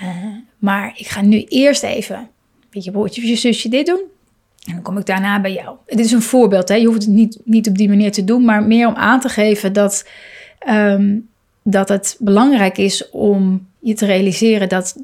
Uh, 0.03 0.25
maar 0.65 0.93
ik 0.95 1.07
ga 1.07 1.21
nu 1.21 1.43
eerst 1.43 1.83
even 1.83 2.29
met 2.71 2.83
je 2.83 2.91
broertje 2.91 3.21
of 3.21 3.27
je 3.27 3.35
zusje 3.35 3.69
dit 3.69 3.85
doen. 3.85 4.01
En 4.65 4.73
dan 4.73 4.81
kom 4.81 4.97
ik 4.97 5.05
daarna 5.05 5.41
bij 5.41 5.53
jou. 5.53 5.77
Dit 5.85 5.99
is 5.99 6.11
een 6.11 6.21
voorbeeld. 6.21 6.67
Hè? 6.67 6.75
Je 6.75 6.87
hoeft 6.87 7.01
het 7.01 7.11
niet, 7.11 7.39
niet 7.43 7.67
op 7.67 7.77
die 7.77 7.89
manier 7.89 8.11
te 8.11 8.23
doen. 8.23 8.45
Maar 8.45 8.63
meer 8.63 8.87
om 8.87 8.95
aan 8.95 9.19
te 9.19 9.29
geven 9.29 9.73
dat, 9.73 10.07
um, 10.69 11.29
dat 11.63 11.89
het 11.89 12.15
belangrijk 12.19 12.77
is 12.77 13.09
om 13.09 13.67
je 13.79 13.93
te 13.93 14.05
realiseren 14.05 14.69
dat 14.69 14.95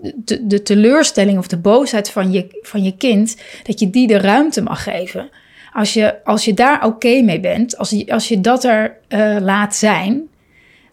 de, 0.42 0.62
teleurstelling 0.62 1.38
of 1.38 1.48
de 1.48 1.58
boosheid 1.58 2.10
van 2.10 2.32
je, 2.32 2.60
van 2.62 2.84
je 2.84 2.98
kind, 2.98 3.38
dat 3.64 3.80
je 3.80 3.90
die 3.90 4.08
de 4.08 4.18
ruimte 4.18 4.62
mag 4.62 4.84
geven. 4.84 5.30
Als 5.74 5.94
je, 5.94 6.24
als 6.24 6.46
je 6.46 6.54
daar 6.54 6.86
oké 6.86 7.22
mee 7.22 7.40
bent, 7.40 7.78
als 7.78 7.90
je, 7.90 8.12
als 8.12 8.28
je 8.28 8.42
dat 8.42 8.64
er 8.64 8.98
uh, 9.10 9.38
laat 9.40 9.76
zijn, 9.76 10.22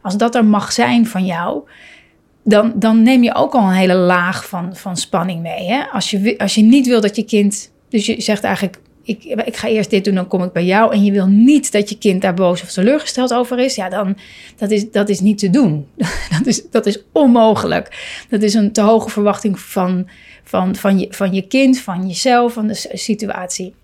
als 0.00 0.16
dat 0.16 0.34
er 0.34 0.44
mag 0.44 0.72
zijn 0.72 1.06
van 1.06 1.26
jou, 1.26 1.62
dan, 2.48 2.72
dan 2.74 3.02
neem 3.02 3.22
je 3.22 3.34
ook 3.34 3.54
al 3.54 3.62
een 3.62 3.72
hele 3.72 3.94
laag 3.94 4.48
van, 4.48 4.76
van 4.76 4.96
spanning 4.96 5.42
mee. 5.42 5.66
Hè? 5.66 5.82
Als, 5.92 6.10
je, 6.10 6.38
als 6.38 6.54
je 6.54 6.62
niet 6.62 6.86
wil 6.86 7.00
dat 7.00 7.16
je 7.16 7.24
kind. 7.24 7.70
Dus 7.88 8.06
je 8.06 8.20
zegt 8.20 8.44
eigenlijk: 8.44 8.78
ik, 9.02 9.24
ik 9.24 9.56
ga 9.56 9.68
eerst 9.68 9.90
dit 9.90 10.04
doen, 10.04 10.14
dan 10.14 10.28
kom 10.28 10.42
ik 10.42 10.52
bij 10.52 10.64
jou. 10.64 10.92
En 10.92 11.04
je 11.04 11.12
wil 11.12 11.26
niet 11.26 11.72
dat 11.72 11.88
je 11.88 11.98
kind 11.98 12.22
daar 12.22 12.34
boos 12.34 12.62
of 12.62 12.70
teleurgesteld 12.70 13.34
over 13.34 13.58
is. 13.58 13.74
Ja, 13.74 13.88
dan 13.88 14.16
dat 14.56 14.70
is 14.70 14.90
dat 14.90 15.08
is 15.08 15.20
niet 15.20 15.38
te 15.38 15.50
doen. 15.50 15.86
dat, 16.38 16.46
is, 16.46 16.70
dat 16.70 16.86
is 16.86 17.02
onmogelijk. 17.12 18.16
Dat 18.28 18.42
is 18.42 18.54
een 18.54 18.72
te 18.72 18.80
hoge 18.80 19.10
verwachting 19.10 19.60
van, 19.60 20.08
van, 20.44 20.76
van, 20.76 20.98
je, 20.98 21.06
van 21.10 21.34
je 21.34 21.42
kind, 21.42 21.78
van 21.78 22.06
jezelf, 22.06 22.52
van 22.52 22.66
de 22.66 22.88
situatie. 22.92 23.74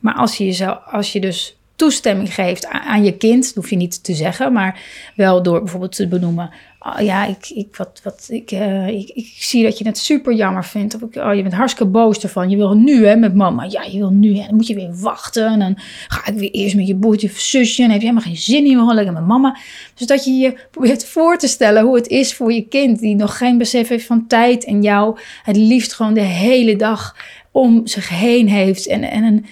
Maar 0.00 0.14
als 0.14 0.36
je, 0.36 0.44
jezelf, 0.44 0.78
als 0.86 1.12
je 1.12 1.20
dus 1.20 1.57
toestemming 1.78 2.34
geeft 2.34 2.66
aan, 2.66 3.04
je 3.04 3.16
kind, 3.16 3.44
dat 3.44 3.54
hoef 3.54 3.70
je 3.70 3.76
niet 3.76 4.04
te 4.04 4.14
zeggen, 4.14 4.52
maar 4.52 4.80
wel 5.16 5.42
door 5.42 5.58
bijvoorbeeld 5.58 5.96
te 5.96 6.08
benoemen. 6.08 6.50
Oh, 6.80 7.00
ja, 7.00 7.26
ik, 7.26 7.48
ik, 7.48 7.76
wat, 7.76 8.00
wat, 8.02 8.26
ik, 8.28 8.52
uh, 8.52 8.88
ik, 8.88 9.08
ik, 9.08 9.26
zie 9.38 9.62
dat 9.62 9.78
je 9.78 9.86
het 9.86 9.98
super 9.98 10.34
jammer 10.34 10.64
vindt. 10.64 10.94
Ik, 10.94 11.16
oh, 11.16 11.34
je 11.34 11.42
bent 11.42 11.54
hartstikke 11.54 11.90
boos 11.90 12.18
ervan. 12.18 12.50
Je 12.50 12.56
wil 12.56 12.76
nu 12.76 13.06
hè, 13.06 13.16
met 13.16 13.34
mama. 13.34 13.66
Ja, 13.68 13.82
je 13.82 13.98
wil 13.98 14.10
nu. 14.10 14.36
Hè. 14.36 14.46
Dan 14.46 14.54
moet 14.54 14.66
je 14.66 14.74
weer 14.74 15.00
wachten. 15.00 15.46
En 15.46 15.58
dan 15.58 15.74
ga 16.08 16.26
ik 16.26 16.38
weer 16.38 16.50
eerst 16.50 16.76
met 16.76 16.86
je 16.86 16.96
broertje 16.96 17.28
of 17.28 17.38
zusje. 17.38 17.82
En 17.82 17.90
heb 17.90 18.00
je 18.00 18.06
helemaal 18.06 18.28
geen 18.28 18.36
zin 18.36 18.66
in. 18.66 18.86
We 18.86 18.94
lekker 18.94 19.12
met 19.12 19.26
mama. 19.26 19.56
Dus 19.94 20.06
dat 20.06 20.24
je 20.24 20.30
je 20.30 20.58
probeert 20.70 21.04
voor 21.04 21.38
te 21.38 21.48
stellen 21.48 21.82
hoe 21.82 21.96
het 21.96 22.06
is 22.06 22.34
voor 22.34 22.52
je 22.52 22.68
kind. 22.68 23.00
Die 23.00 23.14
nog 23.14 23.36
geen 23.36 23.58
besef 23.58 23.88
heeft 23.88 24.06
van 24.06 24.26
tijd. 24.26 24.64
En 24.64 24.82
jou 24.82 25.18
het 25.42 25.56
liefst 25.56 25.92
gewoon 25.92 26.14
de 26.14 26.20
hele 26.20 26.76
dag 26.76 27.16
om 27.50 27.86
zich 27.86 28.08
heen 28.08 28.48
heeft. 28.48 28.86
En, 28.86 29.02
en 29.02 29.24
een 29.24 29.46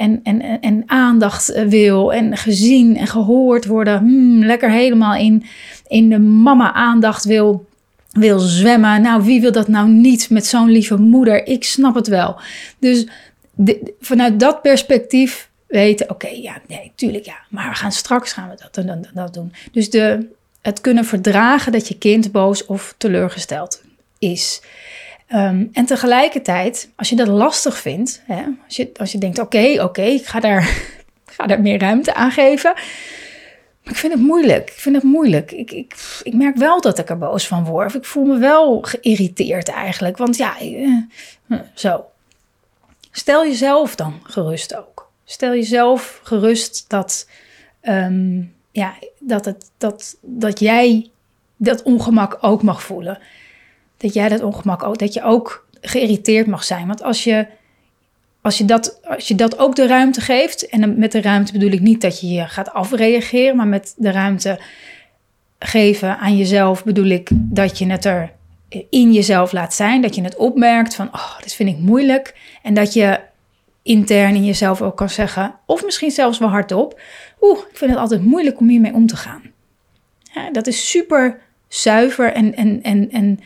en, 0.00 0.20
en, 0.22 0.60
en 0.60 0.82
aandacht 0.86 1.50
eh, 1.50 1.64
wil 1.64 2.12
en 2.12 2.36
gezien 2.36 2.96
en 2.96 3.06
gehoord 3.06 3.66
worden. 3.66 3.98
Hmm, 3.98 4.44
lekker 4.44 4.70
helemaal 4.70 5.14
in, 5.14 5.44
in 5.88 6.08
de 6.08 6.18
mama-aandacht 6.18 7.24
wil, 7.24 7.68
wil 8.12 8.38
zwemmen. 8.38 9.02
Nou, 9.02 9.22
wie 9.22 9.40
wil 9.40 9.52
dat 9.52 9.68
nou 9.68 9.88
niet 9.88 10.30
met 10.30 10.46
zo'n 10.46 10.70
lieve 10.70 10.96
moeder? 10.96 11.46
Ik 11.46 11.64
snap 11.64 11.94
het 11.94 12.08
wel. 12.08 12.40
Dus 12.78 13.06
vanuit 14.00 14.40
dat 14.40 14.62
perspectief 14.62 15.48
weten, 15.66 16.10
oké, 16.10 16.28
ja, 16.28 16.60
nee, 16.68 16.92
tuurlijk 16.94 17.24
ja. 17.24 17.36
Maar 17.48 17.68
we 17.68 17.74
gaan 17.74 17.92
straks 17.92 18.32
gaan 18.32 18.48
we 18.48 18.56
dat, 18.70 18.86
dat, 18.86 19.08
dat 19.14 19.34
doen. 19.34 19.52
Dus 19.72 19.90
de, 19.90 20.28
het 20.60 20.80
kunnen 20.80 21.04
verdragen 21.04 21.72
dat 21.72 21.88
je 21.88 21.98
kind 21.98 22.32
boos 22.32 22.66
of 22.66 22.94
teleurgesteld 22.98 23.82
is. 24.18 24.60
Um, 25.34 25.68
en 25.72 25.84
tegelijkertijd, 25.86 26.90
als 26.96 27.08
je 27.08 27.16
dat 27.16 27.28
lastig 27.28 27.78
vindt, 27.78 28.22
hè, 28.26 28.42
als, 28.64 28.76
je, 28.76 28.90
als 28.96 29.12
je 29.12 29.18
denkt: 29.18 29.38
oké, 29.38 29.82
oké, 29.82 30.02
ik 30.02 30.26
ga 30.26 30.40
daar, 30.40 30.62
ga 31.36 31.46
daar 31.46 31.60
meer 31.60 31.78
ruimte 31.78 32.14
aan 32.14 32.30
geven. 32.30 32.72
Maar 33.82 33.92
ik 33.92 33.96
vind 33.98 34.12
het 34.12 34.22
moeilijk. 34.22 34.70
Ik 34.70 34.78
vind 34.78 34.94
het 34.94 35.04
moeilijk. 35.04 35.52
Ik, 35.52 35.70
ik, 35.70 36.20
ik 36.22 36.34
merk 36.34 36.56
wel 36.56 36.80
dat 36.80 36.98
ik 36.98 37.08
er 37.08 37.18
boos 37.18 37.46
van 37.46 37.64
word. 37.64 37.94
Ik 37.94 38.04
voel 38.04 38.24
me 38.24 38.38
wel 38.38 38.80
geïrriteerd 38.80 39.68
eigenlijk. 39.68 40.16
Want 40.16 40.36
ja, 40.36 40.58
eh, 40.58 40.96
hm, 41.46 41.62
zo. 41.74 42.04
Stel 43.10 43.46
jezelf 43.46 43.94
dan 43.94 44.20
gerust 44.22 44.76
ook. 44.76 45.10
Stel 45.24 45.50
jezelf 45.50 46.20
gerust 46.22 46.84
dat, 46.88 47.28
um, 47.82 48.54
ja, 48.72 48.94
dat, 49.18 49.44
het, 49.44 49.70
dat, 49.78 50.16
dat 50.20 50.58
jij 50.58 51.10
dat 51.56 51.82
ongemak 51.82 52.38
ook 52.40 52.62
mag 52.62 52.82
voelen 52.82 53.18
dat 54.00 54.14
jij 54.14 54.28
dat 54.28 54.42
ongemak 54.42 54.82
ook, 54.82 54.98
dat 54.98 55.12
je 55.12 55.22
ook 55.22 55.66
geïrriteerd 55.80 56.46
mag 56.46 56.64
zijn. 56.64 56.86
Want 56.86 57.02
als 57.02 57.24
je, 57.24 57.46
als 58.42 58.58
je, 58.58 58.64
dat, 58.64 59.00
als 59.04 59.28
je 59.28 59.34
dat 59.34 59.58
ook 59.58 59.76
de 59.76 59.86
ruimte 59.86 60.20
geeft, 60.20 60.68
en 60.68 60.98
met 60.98 61.12
de 61.12 61.20
ruimte 61.20 61.52
bedoel 61.52 61.70
ik 61.70 61.80
niet 61.80 62.00
dat 62.00 62.20
je 62.20 62.28
je 62.28 62.46
gaat 62.46 62.72
afreageren, 62.72 63.56
maar 63.56 63.66
met 63.66 63.94
de 63.96 64.10
ruimte 64.10 64.60
geven 65.58 66.18
aan 66.18 66.36
jezelf 66.36 66.84
bedoel 66.84 67.06
ik 67.06 67.28
dat 67.32 67.78
je 67.78 67.86
het 67.86 68.04
er 68.04 68.32
in 68.90 69.12
jezelf 69.12 69.52
laat 69.52 69.74
zijn, 69.74 70.02
dat 70.02 70.14
je 70.14 70.22
het 70.22 70.36
opmerkt 70.36 70.94
van, 70.94 71.08
oh, 71.12 71.38
dit 71.40 71.54
vind 71.54 71.68
ik 71.68 71.78
moeilijk. 71.78 72.34
En 72.62 72.74
dat 72.74 72.92
je 72.92 73.20
intern 73.82 74.34
in 74.34 74.44
jezelf 74.44 74.82
ook 74.82 74.96
kan 74.96 75.08
zeggen, 75.08 75.54
of 75.66 75.84
misschien 75.84 76.10
zelfs 76.10 76.38
wel 76.38 76.48
hardop, 76.48 77.00
oeh, 77.40 77.58
ik 77.58 77.76
vind 77.76 77.90
het 77.90 78.00
altijd 78.00 78.24
moeilijk 78.24 78.60
om 78.60 78.68
hiermee 78.68 78.94
om 78.94 79.06
te 79.06 79.16
gaan. 79.16 79.42
Dat 80.52 80.66
is 80.66 80.90
super 80.90 81.40
zuiver 81.68 82.32
en, 82.32 82.54
en, 82.54 82.82
en, 82.82 83.10
en 83.10 83.40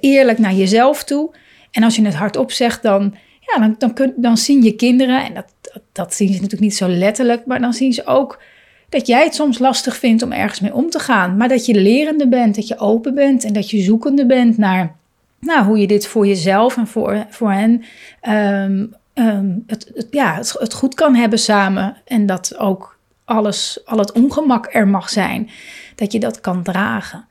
eerlijk 0.00 0.38
naar 0.38 0.54
jezelf 0.54 1.04
toe. 1.04 1.34
En 1.70 1.82
als 1.82 1.96
je 1.96 2.04
het 2.04 2.14
hardop 2.14 2.52
zegt, 2.52 2.82
dan, 2.82 3.14
ja, 3.40 3.58
dan, 3.58 3.74
dan, 3.78 3.92
kun, 3.92 4.14
dan 4.16 4.36
zien 4.36 4.62
je 4.62 4.72
kinderen, 4.72 5.24
en 5.24 5.34
dat, 5.34 5.80
dat, 5.92 6.14
zien 6.14 6.28
ze 6.28 6.34
natuurlijk 6.34 6.62
niet 6.62 6.76
zo 6.76 6.88
letterlijk, 6.88 7.46
maar 7.46 7.60
dan 7.60 7.72
zien 7.72 7.92
ze 7.92 8.06
ook 8.06 8.42
dat 8.88 9.06
jij 9.06 9.24
het 9.24 9.34
soms 9.34 9.58
lastig 9.58 9.96
vindt 9.96 10.22
om 10.22 10.32
ergens 10.32 10.60
mee 10.60 10.74
om 10.74 10.90
te 10.90 10.98
gaan. 10.98 11.36
Maar 11.36 11.48
dat 11.48 11.66
je 11.66 11.74
lerende 11.74 12.28
bent, 12.28 12.54
dat 12.54 12.68
je 12.68 12.78
open 12.78 13.14
bent 13.14 13.44
en 13.44 13.52
dat 13.52 13.70
je 13.70 13.82
zoekende 13.82 14.26
bent 14.26 14.58
naar 14.58 14.96
nou, 15.40 15.64
hoe 15.64 15.78
je 15.78 15.86
dit 15.86 16.06
voor 16.06 16.26
jezelf 16.26 16.76
en 16.76 16.86
voor, 16.86 17.26
voor 17.28 17.52
hen 17.52 17.84
ehm, 18.20 18.86
ehm, 19.14 19.50
het, 19.66 20.06
ja, 20.10 20.36
het, 20.36 20.72
goed 20.72 20.94
kan 20.94 21.14
hebben 21.14 21.38
samen. 21.38 21.96
En 22.04 22.26
dat 22.26 22.58
ook 22.58 22.96
alles, 23.24 23.80
al 23.84 23.98
het 23.98 24.12
ongemak 24.12 24.68
er 24.74 24.88
mag 24.88 25.08
zijn, 25.08 25.50
dat 25.94 26.12
je 26.12 26.20
dat 26.20 26.40
kan 26.40 26.62
dragen. 26.62 27.26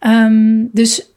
Um, 0.00 0.68
dus 0.72 1.11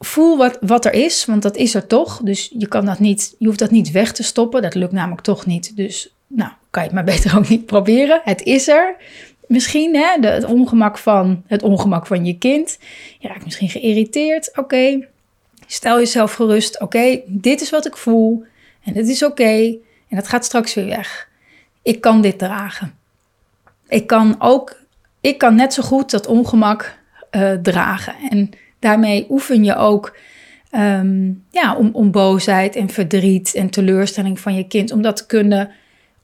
voel 0.00 0.36
wat, 0.36 0.58
wat 0.60 0.84
er 0.84 0.92
is, 0.92 1.24
want 1.24 1.42
dat 1.42 1.56
is 1.56 1.74
er 1.74 1.86
toch. 1.86 2.20
Dus 2.22 2.50
je, 2.58 2.68
kan 2.68 2.84
dat 2.84 2.98
niet, 2.98 3.34
je 3.38 3.46
hoeft 3.46 3.58
dat 3.58 3.70
niet 3.70 3.90
weg 3.90 4.12
te 4.12 4.22
stoppen. 4.22 4.62
Dat 4.62 4.74
lukt 4.74 4.92
namelijk 4.92 5.22
toch 5.22 5.46
niet. 5.46 5.76
Dus 5.76 6.14
nou, 6.26 6.50
kan 6.70 6.82
je 6.82 6.88
het 6.88 6.96
maar 6.96 7.04
beter 7.14 7.36
ook 7.36 7.48
niet 7.48 7.66
proberen. 7.66 8.20
Het 8.24 8.42
is 8.42 8.68
er. 8.68 8.96
Misschien 9.46 9.96
hè, 9.96 10.28
het, 10.28 10.44
ongemak 10.44 10.98
van, 10.98 11.42
het 11.46 11.62
ongemak 11.62 12.06
van 12.06 12.24
je 12.24 12.38
kind. 12.38 12.78
Je 13.18 13.28
raakt 13.28 13.44
misschien 13.44 13.68
geïrriteerd. 13.68 14.56
Oké, 14.56 15.08
stel 15.66 15.98
jezelf 15.98 16.32
gerust. 16.32 16.80
Oké, 16.80 17.20
dit 17.26 17.60
is 17.60 17.70
wat 17.70 17.86
ik 17.86 17.96
voel. 17.96 18.44
En 18.84 18.94
het 18.94 19.08
is 19.08 19.24
oké. 19.24 19.76
en 20.08 20.16
dat 20.16 20.28
gaat 20.28 20.44
straks 20.44 20.74
weer 20.74 20.86
weg. 20.86 21.28
Ik 21.82 22.00
kan 22.00 22.20
dit 22.20 22.38
dragen. 22.38 22.94
Ik 23.88 24.06
kan 24.06 24.36
ook, 24.38 24.76
ik 25.20 25.38
kan 25.38 25.54
net 25.54 25.74
zo 25.74 25.82
goed 25.82 26.10
dat 26.10 26.26
ongemak 26.26 26.98
uh, 27.30 27.52
dragen. 27.52 28.14
En 28.30 28.50
daarmee 28.82 29.26
oefen 29.30 29.64
je 29.64 29.76
ook 29.76 30.16
um, 30.72 31.44
ja, 31.50 31.76
om, 31.76 31.90
om 31.92 32.10
boosheid 32.10 32.76
en 32.76 32.88
verdriet 32.88 33.54
en 33.54 33.70
teleurstelling 33.70 34.40
van 34.40 34.54
je 34.54 34.66
kind. 34.66 34.92
Om 34.92 35.02
dat 35.02 35.16
te 35.16 35.26
kunnen, 35.26 35.70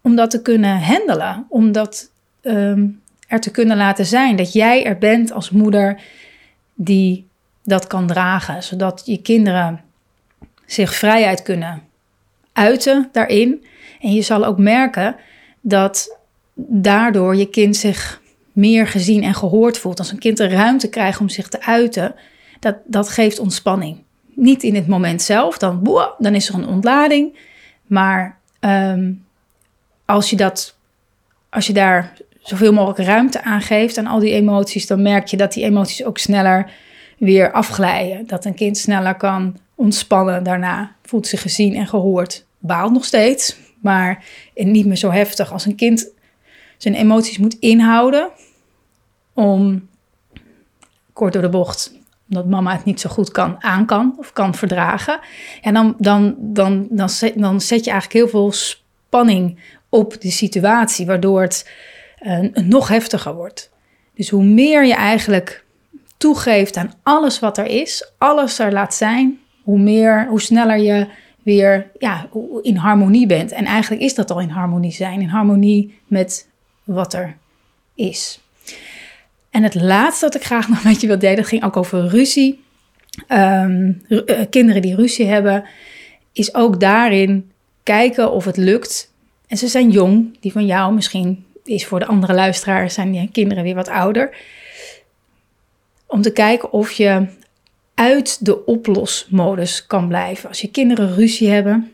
om 0.03 0.17
dat 0.17 0.31
te 0.31 0.43
kunnen 0.43 0.81
handelen. 0.81 1.47
Om 1.49 1.73
dat 1.73 2.11
um, 2.43 3.01
er 3.27 3.41
te 3.41 3.51
kunnen 3.51 3.77
laten 3.77 4.07
zijn. 4.07 4.37
Dat 4.37 4.53
jij 4.53 4.85
er 4.85 4.99
bent 4.99 5.33
als 5.33 5.51
moeder 5.51 6.01
die 6.75 7.27
dat 7.65 7.87
kan 7.87 8.07
dragen. 8.07 8.63
Zodat 8.63 9.03
je 9.05 9.23
kinderen 9.23 9.81
zich 10.67 10.95
vrijheid 10.95 11.43
kunnen 11.43 11.83
uiten 12.53 13.09
daarin. 13.13 13.65
En 14.01 14.13
je 14.13 14.23
zal 14.23 14.45
ook 14.45 14.59
merken 14.59 15.17
dat 15.61 16.17
daardoor 16.55 17.37
je 17.37 17.49
kind 17.49 17.77
zich 17.77 18.21
meer 18.53 18.87
gezien 18.87 19.23
en 19.23 19.35
gehoord 19.35 19.79
voelt. 19.79 19.99
Als 19.99 20.13
een 20.13 20.19
kind 20.19 20.37
de 20.37 20.49
ruimte 20.49 20.89
krijgt 20.89 21.21
om 21.21 21.29
zich 21.29 21.49
te 21.49 21.63
uiten, 21.63 22.15
dat, 22.61 22.77
dat 22.85 23.09
geeft 23.09 23.39
ontspanning. 23.39 24.03
Niet 24.35 24.63
in 24.63 24.75
het 24.75 24.87
moment 24.87 25.23
zelf, 25.23 25.59
dan, 25.59 25.83
boah, 25.83 26.11
dan 26.19 26.35
is 26.35 26.49
er 26.49 26.55
een 26.55 26.67
ontlading. 26.67 27.39
Maar 27.87 28.39
um, 28.61 29.25
als, 30.05 30.31
je 30.31 30.37
dat, 30.37 30.77
als 31.51 31.67
je 31.67 31.73
daar 31.73 32.13
zoveel 32.41 32.73
mogelijk 32.73 33.09
ruimte 33.09 33.43
aangeeft 33.43 33.99
aan 33.99 34.07
al 34.07 34.19
die 34.19 34.33
emoties, 34.33 34.87
dan 34.87 35.03
merk 35.03 35.27
je 35.27 35.37
dat 35.37 35.53
die 35.53 35.65
emoties 35.65 36.05
ook 36.05 36.19
sneller 36.19 36.71
weer 37.19 37.53
afglijden. 37.53 38.27
Dat 38.27 38.45
een 38.45 38.55
kind 38.55 38.79
sneller 38.79 39.15
kan 39.15 39.57
ontspannen 39.75 40.43
daarna, 40.43 40.95
voelt 41.03 41.27
zich 41.27 41.43
gezien 41.43 41.75
en 41.75 41.87
gehoord. 41.87 42.47
Baalt 42.59 42.93
nog 42.93 43.05
steeds, 43.05 43.57
maar 43.81 44.25
niet 44.55 44.87
meer 44.87 44.97
zo 44.97 45.11
heftig 45.11 45.53
als 45.53 45.67
een 45.67 45.77
kind 45.77 46.11
zijn 46.77 46.95
emoties 46.95 47.39
moet 47.39 47.57
inhouden 47.59 48.31
om 49.33 49.89
kort 51.13 51.33
door 51.33 51.43
de 51.43 51.49
bocht 51.49 51.98
omdat 52.29 52.47
mama 52.47 52.73
het 52.73 52.85
niet 52.85 53.01
zo 53.01 53.11
goed 53.11 53.31
kan, 53.31 53.63
aan 53.63 53.87
kan 53.87 54.15
of 54.19 54.33
kan 54.33 54.55
verdragen. 54.55 55.21
En 55.63 55.75
dan, 55.75 55.95
dan, 55.99 56.37
dan, 56.39 56.87
dan, 56.91 57.09
zet, 57.09 57.39
dan 57.39 57.61
zet 57.61 57.85
je 57.85 57.91
eigenlijk 57.91 58.21
heel 58.21 58.29
veel 58.29 58.53
spanning 58.53 59.59
op 59.89 60.21
de 60.21 60.31
situatie, 60.31 61.07
waardoor 61.07 61.41
het 61.41 61.71
uh, 62.23 62.39
nog 62.55 62.89
heftiger 62.89 63.35
wordt. 63.35 63.71
Dus 64.15 64.29
hoe 64.29 64.45
meer 64.45 64.85
je 64.85 64.95
eigenlijk 64.95 65.65
toegeeft 66.17 66.77
aan 66.77 66.93
alles 67.03 67.39
wat 67.39 67.59
er 67.59 67.67
is, 67.67 68.13
alles 68.19 68.59
er 68.59 68.73
laat 68.73 68.95
zijn, 68.95 69.39
hoe 69.63 69.79
meer, 69.79 70.27
hoe 70.29 70.41
sneller 70.41 70.79
je 70.79 71.09
weer 71.43 71.91
ja, 71.99 72.29
in 72.63 72.77
harmonie 72.77 73.27
bent. 73.27 73.53
En 73.53 73.65
eigenlijk 73.65 74.03
is 74.03 74.15
dat 74.15 74.31
al 74.31 74.41
in 74.41 74.49
harmonie 74.49 74.93
zijn, 74.93 75.21
in 75.21 75.29
harmonie 75.29 75.99
met 76.07 76.49
wat 76.85 77.15
er 77.15 77.37
is. 77.95 78.41
En 79.51 79.63
het 79.63 79.75
laatste 79.75 80.25
wat 80.25 80.35
ik 80.35 80.45
graag 80.45 80.69
nog 80.69 80.85
met 80.85 81.01
je 81.01 81.07
wil 81.07 81.19
delen, 81.19 81.37
dat 81.37 81.47
ging 81.47 81.65
ook 81.65 81.77
over 81.77 82.09
ruzie. 82.09 82.65
Ehm, 83.27 83.93
eh, 84.09 84.41
kinderen 84.51 84.83
die 84.83 84.95
ruzie 84.95 85.27
hebben, 85.27 85.65
is 86.33 86.55
ook 86.55 86.81
daarin 86.81 87.51
kijken 87.83 88.33
of 88.33 88.45
het 88.45 88.57
lukt. 88.57 89.13
En 89.47 89.57
ze 89.57 89.69
zijn 89.69 89.91
jong, 89.91 90.37
die 90.41 90.53
van 90.53 90.67
jou 90.67 90.95
misschien 90.95 91.45
is 91.65 91.87
voor 91.87 91.99
de 91.99 92.07
andere 92.07 92.35
luisteraars, 92.35 92.95
zijn 92.95 93.13
die 93.13 93.31
kinderen 93.33 93.65
weer 93.65 93.75
wat 93.75 93.89
ouder. 93.89 94.37
Om 96.07 96.23
te 96.23 96.33
kijken 96.33 96.73
of 96.73 96.91
je 96.91 97.27
uit 97.95 98.45
de 98.45 98.65
oplosmodus 98.65 99.87
kan 99.87 100.09
blijven. 100.09 100.49
Als 100.49 100.61
je 100.61 100.71
kinderen 100.71 101.15
ruzie 101.15 101.49
hebben, 101.49 101.93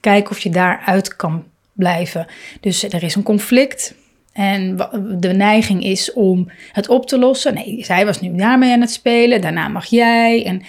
kijk 0.00 0.30
of 0.30 0.38
je 0.38 0.50
daaruit 0.50 1.16
kan 1.16 1.44
blijven. 1.72 2.26
Dus 2.60 2.82
er 2.82 3.02
is 3.02 3.14
een 3.14 3.22
conflict. 3.22 3.94
En 4.38 4.76
de 5.18 5.32
neiging 5.32 5.84
is 5.84 6.12
om 6.12 6.50
het 6.72 6.88
op 6.88 7.06
te 7.06 7.18
lossen. 7.18 7.54
Nee, 7.54 7.84
zij 7.84 8.04
was 8.04 8.20
nu 8.20 8.36
daarmee 8.36 8.72
aan 8.72 8.80
het 8.80 8.90
spelen. 8.90 9.40
Daarna 9.40 9.68
mag 9.68 9.86
jij. 9.86 10.44
En, 10.44 10.62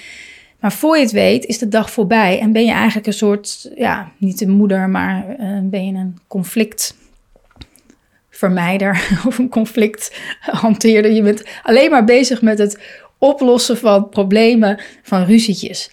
maar 0.60 0.72
voor 0.72 0.98
je 0.98 1.04
het 1.04 1.12
weet 1.12 1.46
is 1.46 1.58
de 1.58 1.68
dag 1.68 1.92
voorbij. 1.92 2.40
En 2.40 2.52
ben 2.52 2.66
je 2.66 2.72
eigenlijk 2.72 3.08
een 3.08 3.14
soort, 3.14 3.72
ja, 3.76 4.12
niet 4.18 4.42
een 4.42 4.50
moeder, 4.50 4.90
maar 4.90 5.26
uh, 5.40 5.60
ben 5.64 5.86
je 5.86 5.94
een 5.94 6.18
conflictvermijder 6.28 9.08
of 9.28 9.38
een 9.38 9.50
conflicthanteerder. 9.50 11.12
Je 11.12 11.22
bent 11.22 11.44
alleen 11.64 11.90
maar 11.90 12.06
bezig 12.06 12.42
met 12.42 12.58
het 12.58 12.80
oplossen 13.18 13.78
van 13.78 14.10
problemen, 14.10 14.80
van 15.04 15.24
ruzietjes. 15.24 15.92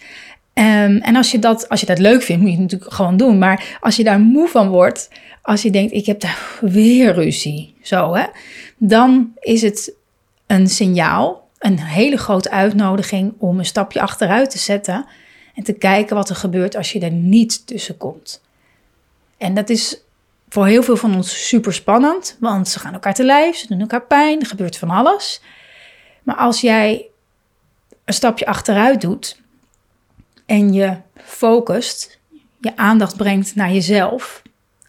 Um, 0.53 0.97
en 0.97 1.15
als 1.15 1.31
je, 1.31 1.39
dat, 1.39 1.69
als 1.69 1.79
je 1.79 1.85
dat 1.85 1.99
leuk 1.99 2.21
vindt, 2.21 2.41
moet 2.41 2.51
je 2.51 2.57
het 2.57 2.63
natuurlijk 2.63 2.93
gewoon 2.93 3.17
doen. 3.17 3.37
Maar 3.37 3.77
als 3.79 3.95
je 3.95 4.03
daar 4.03 4.19
moe 4.19 4.47
van 4.47 4.69
wordt, 4.69 5.09
als 5.47 5.61
je 5.61 5.71
denkt, 5.71 5.93
ik 5.93 6.05
heb 6.05 6.19
daar 6.19 6.57
weer 6.61 7.13
ruzie, 7.13 7.75
zo 7.81 8.13
hè, 8.13 8.25
dan 8.77 9.33
is 9.39 9.61
het 9.61 9.93
een 10.47 10.67
signaal, 10.67 11.49
een 11.59 11.79
hele 11.79 12.17
grote 12.17 12.49
uitnodiging 12.49 13.33
om 13.37 13.59
een 13.59 13.65
stapje 13.65 14.01
achteruit 14.01 14.49
te 14.49 14.57
zetten 14.57 15.05
en 15.55 15.63
te 15.63 15.73
kijken 15.73 16.15
wat 16.15 16.29
er 16.29 16.35
gebeurt 16.35 16.75
als 16.75 16.91
je 16.91 16.99
er 16.99 17.11
niet 17.11 17.67
tussen 17.67 17.97
komt. 17.97 18.41
En 19.37 19.53
dat 19.53 19.69
is 19.69 20.01
voor 20.49 20.67
heel 20.67 20.83
veel 20.83 20.97
van 20.97 21.15
ons 21.15 21.47
super 21.47 21.73
spannend, 21.73 22.37
want 22.39 22.67
ze 22.67 22.79
gaan 22.79 22.93
elkaar 22.93 23.13
te 23.13 23.23
lijf, 23.23 23.55
ze 23.55 23.67
doen 23.67 23.79
elkaar 23.79 24.05
pijn, 24.05 24.39
er 24.39 24.45
gebeurt 24.45 24.77
van 24.77 24.89
alles. 24.89 25.41
Maar 26.23 26.35
als 26.35 26.61
jij 26.61 27.05
een 28.05 28.13
stapje 28.13 28.45
achteruit 28.45 29.01
doet 29.01 29.41
en 30.45 30.73
je 30.73 30.97
focust, 31.15 32.19
je 32.59 32.77
aandacht 32.77 33.17
brengt 33.17 33.55
naar 33.55 33.71
jezelf, 33.71 34.41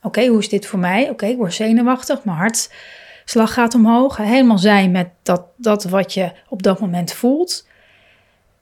Oké, 0.02 0.26
hoe 0.26 0.38
is 0.38 0.48
dit 0.48 0.66
voor 0.66 0.78
mij? 0.78 1.10
Oké, 1.10 1.26
ik 1.26 1.36
word 1.36 1.54
zenuwachtig, 1.54 2.24
mijn 2.24 2.36
hartslag 2.36 3.52
gaat 3.52 3.74
omhoog. 3.74 4.16
Helemaal 4.16 4.58
zijn 4.58 4.90
met 4.90 5.08
dat, 5.22 5.42
dat 5.56 5.84
wat 5.84 6.14
je 6.14 6.32
op 6.48 6.62
dat 6.62 6.80
moment 6.80 7.12
voelt. 7.12 7.66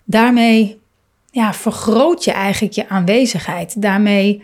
Daarmee 0.04 0.80
ja, 1.30 1.54
vergroot 1.54 2.24
je 2.24 2.32
eigenlijk 2.32 2.74
je 2.74 2.88
aanwezigheid. 2.88 3.82
Daarmee 3.82 4.42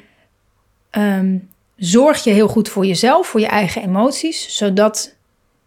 ehm, 0.91 1.39
zorg 1.77 2.25
je 2.25 2.31
heel 2.31 2.49
goed 2.49 2.69
voor 2.69 2.87
jezelf, 2.87 3.27
voor 3.27 3.41
je 3.41 3.47
eigen 3.47 3.83
emoties, 3.83 4.57
zodat, 4.57 5.17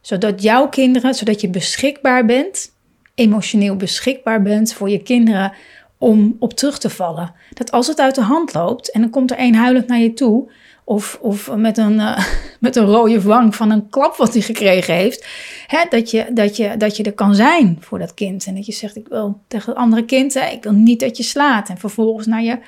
zodat 0.02 0.42
jouw 0.42 0.70
kinderen, 0.70 1.14
zodat 1.14 1.42
je 1.42 1.50
beschikbaar 1.50 2.26
bent, 2.26 2.72
emotioneel 3.16 3.76
beschikbaar 3.76 4.42
bent 4.42 4.74
voor 4.74 4.90
je 4.90 5.04
kinderen 5.04 5.54
om 5.98 6.36
op 6.40 6.54
terug 6.54 6.78
te 6.78 6.90
vallen. 6.90 7.34
Dat 7.54 7.72
als 7.72 7.88
het 7.88 8.00
uit 8.00 8.16
de 8.16 8.22
hand 8.22 8.54
loopt 8.54 8.92
en 8.92 9.02
dan 9.02 9.10
komt 9.10 9.32
er 9.32 9.38
één 9.38 9.56
huilend 9.56 9.88
naar 9.88 10.00
je 10.00 10.14
toe, 10.14 10.52
of, 10.86 11.18
of 11.22 11.56
met, 11.56 11.78
een, 11.78 11.94
uh, 11.94 12.26
met 12.60 12.76
een 12.76 12.86
rode 12.86 13.22
wang 13.22 13.56
van 13.56 13.72
een 13.72 13.90
klap 13.90 14.16
wat 14.16 14.34
hij 14.34 14.42
gekregen 14.42 14.94
heeft. 14.94 15.28
Hè, 15.68 15.84
dat, 15.90 16.12
je, 16.12 16.26
dat, 16.34 16.58
je, 16.58 16.78
dat 16.78 16.98
je 16.98 17.04
er 17.04 17.14
kan 17.14 17.36
zijn 17.36 17.78
voor 17.80 18.00
dat 18.00 18.14
kind. 18.14 18.46
En 18.46 18.56
dat 18.56 18.66
je 18.66 18.72
zegt, 18.72 18.96
ik 18.96 19.08
wil 19.08 19.42
tegen 19.48 19.70
het 19.70 19.78
andere 19.78 20.06
kind, 20.06 20.34
hè, 20.34 20.50
ik 20.50 20.64
wil 20.64 20.72
niet 20.72 21.00
dat 21.00 21.18
je 21.18 21.24
slaat. 21.24 21.70
En 21.70 21.78
vervolgens 21.78 22.28
naar 22.28 22.44
je 22.44 22.60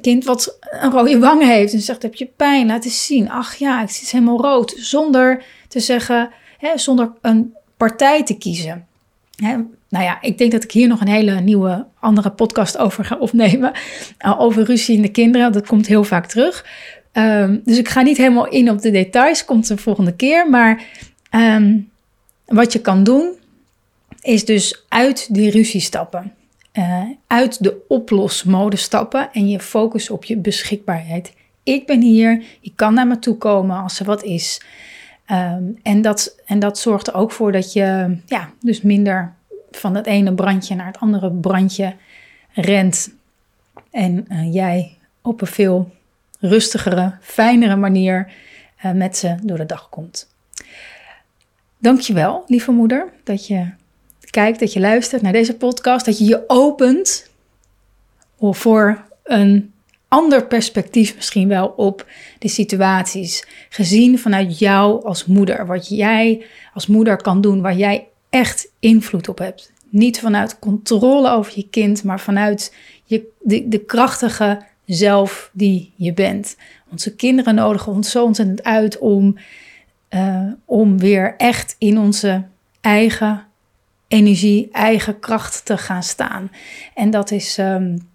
kind 0.00 0.24
wat 0.24 0.58
een 0.60 0.90
rode 0.90 1.18
wang 1.18 1.42
heeft. 1.42 1.72
En 1.72 1.80
zegt, 1.80 2.02
heb 2.02 2.14
je 2.14 2.30
pijn? 2.36 2.66
Laat 2.66 2.84
eens 2.84 3.06
zien. 3.06 3.30
Ach 3.30 3.54
ja, 3.54 3.82
ik 3.82 3.90
zit 3.90 4.10
helemaal 4.10 4.40
rood. 4.40 4.74
Zonder 4.76 5.44
te 5.68 5.80
zeggen, 5.80 6.30
hè, 6.58 6.78
zonder 6.78 7.12
een 7.20 7.54
partij 7.76 8.24
te 8.24 8.38
kiezen. 8.38 8.86
Hè, 9.36 9.56
nou 9.88 10.04
ja, 10.04 10.18
ik 10.20 10.38
denk 10.38 10.52
dat 10.52 10.64
ik 10.64 10.72
hier 10.72 10.88
nog 10.88 11.00
een 11.00 11.08
hele 11.08 11.40
nieuwe 11.40 11.86
andere 12.00 12.30
podcast 12.30 12.78
over 12.78 13.04
ga 13.04 13.16
opnemen. 13.16 13.72
Uh, 14.26 14.40
over 14.40 14.64
ruzie 14.64 14.96
in 14.96 15.02
de 15.02 15.10
kinderen. 15.10 15.52
Dat 15.52 15.66
komt 15.66 15.86
heel 15.86 16.04
vaak 16.04 16.26
terug. 16.26 16.64
Um, 17.18 17.62
dus 17.64 17.78
ik 17.78 17.88
ga 17.88 18.02
niet 18.02 18.16
helemaal 18.16 18.48
in 18.48 18.70
op 18.70 18.80
de 18.80 18.90
details, 18.90 19.44
komt 19.44 19.68
de 19.68 19.76
volgende 19.76 20.12
keer. 20.12 20.50
Maar 20.50 20.84
um, 21.30 21.90
wat 22.44 22.72
je 22.72 22.80
kan 22.80 23.04
doen, 23.04 23.32
is 24.20 24.44
dus 24.44 24.84
uit 24.88 25.34
die 25.34 25.50
ruzie 25.50 25.80
stappen. 25.80 26.32
Uh, 26.72 27.02
uit 27.26 27.62
de 27.62 27.84
oplosmode 27.88 28.76
stappen 28.76 29.32
en 29.32 29.48
je 29.48 29.60
focus 29.60 30.10
op 30.10 30.24
je 30.24 30.36
beschikbaarheid. 30.36 31.32
Ik 31.62 31.86
ben 31.86 32.00
hier, 32.00 32.42
je 32.60 32.72
kan 32.74 32.94
naar 32.94 33.06
me 33.06 33.18
toe 33.18 33.36
komen 33.36 33.82
als 33.82 34.00
er 34.00 34.06
wat 34.06 34.22
is. 34.22 34.62
Um, 35.30 35.78
en, 35.82 36.02
dat, 36.02 36.36
en 36.46 36.58
dat 36.58 36.78
zorgt 36.78 37.06
er 37.06 37.14
ook 37.14 37.32
voor 37.32 37.52
dat 37.52 37.72
je 37.72 38.16
ja, 38.26 38.50
dus 38.60 38.82
minder 38.82 39.32
van 39.70 39.94
het 39.94 40.06
ene 40.06 40.34
brandje 40.34 40.74
naar 40.74 40.86
het 40.86 40.98
andere 40.98 41.30
brandje 41.30 41.94
rent. 42.52 43.14
En 43.90 44.26
uh, 44.28 44.54
jij 44.54 44.96
op 45.22 45.40
een 45.40 45.46
veel 45.46 45.94
rustigere, 46.48 47.18
fijnere 47.20 47.76
manier 47.76 48.32
uh, 48.84 48.92
met 48.92 49.16
ze 49.16 49.34
door 49.42 49.56
de 49.56 49.66
dag 49.66 49.88
komt. 49.88 50.28
Dankjewel, 51.78 52.44
lieve 52.46 52.70
moeder, 52.70 53.12
dat 53.24 53.46
je 53.46 53.70
kijkt, 54.30 54.60
dat 54.60 54.72
je 54.72 54.80
luistert 54.80 55.22
naar 55.22 55.32
deze 55.32 55.56
podcast, 55.56 56.04
dat 56.04 56.18
je 56.18 56.24
je 56.24 56.44
opent 56.46 57.30
voor 58.38 59.04
een 59.24 59.72
ander 60.08 60.46
perspectief 60.46 61.14
misschien 61.14 61.48
wel 61.48 61.66
op 61.66 62.06
de 62.38 62.48
situaties. 62.48 63.46
Gezien 63.68 64.18
vanuit 64.18 64.58
jou 64.58 65.04
als 65.04 65.26
moeder, 65.26 65.66
wat 65.66 65.88
jij 65.88 66.46
als 66.74 66.86
moeder 66.86 67.16
kan 67.16 67.40
doen, 67.40 67.60
waar 67.60 67.76
jij 67.76 68.08
echt 68.30 68.68
invloed 68.78 69.28
op 69.28 69.38
hebt. 69.38 69.72
Niet 69.88 70.20
vanuit 70.20 70.58
controle 70.58 71.30
over 71.30 71.52
je 71.54 71.68
kind, 71.70 72.04
maar 72.04 72.20
vanuit 72.20 72.74
je, 73.04 73.28
de, 73.40 73.68
de 73.68 73.78
krachtige 73.78 74.62
zelf 74.86 75.50
die 75.52 75.92
je 75.96 76.12
bent. 76.12 76.56
Onze 76.90 77.14
kinderen 77.14 77.54
nodigen 77.54 77.92
ons 77.92 78.10
zo 78.10 78.24
ontzettend 78.24 78.64
uit 78.64 78.98
om, 78.98 79.36
uh, 80.10 80.52
om 80.64 80.98
weer 80.98 81.34
echt 81.36 81.76
in 81.78 81.98
onze 81.98 82.44
eigen 82.80 83.44
energie, 84.08 84.68
eigen 84.72 85.18
kracht 85.18 85.64
te 85.64 85.78
gaan 85.78 86.02
staan. 86.02 86.50
En 86.94 87.10
dat 87.10 87.30
is, 87.30 87.58
um, 87.58 88.08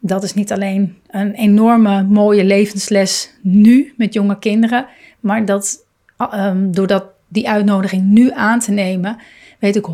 dat 0.00 0.22
is 0.22 0.34
niet 0.34 0.52
alleen 0.52 0.96
een 1.06 1.32
enorme 1.32 2.02
mooie 2.02 2.44
levensles 2.44 3.30
nu 3.42 3.94
met 3.96 4.14
jonge 4.14 4.38
kinderen, 4.38 4.86
maar 5.20 5.44
dat 5.44 5.86
um, 6.34 6.72
doordat 6.72 7.04
die 7.28 7.48
uitnodiging 7.48 8.02
nu 8.02 8.30
aan 8.32 8.60
te 8.60 8.70
nemen, 8.70 9.16
weet 9.58 9.76
ik 9.76 9.86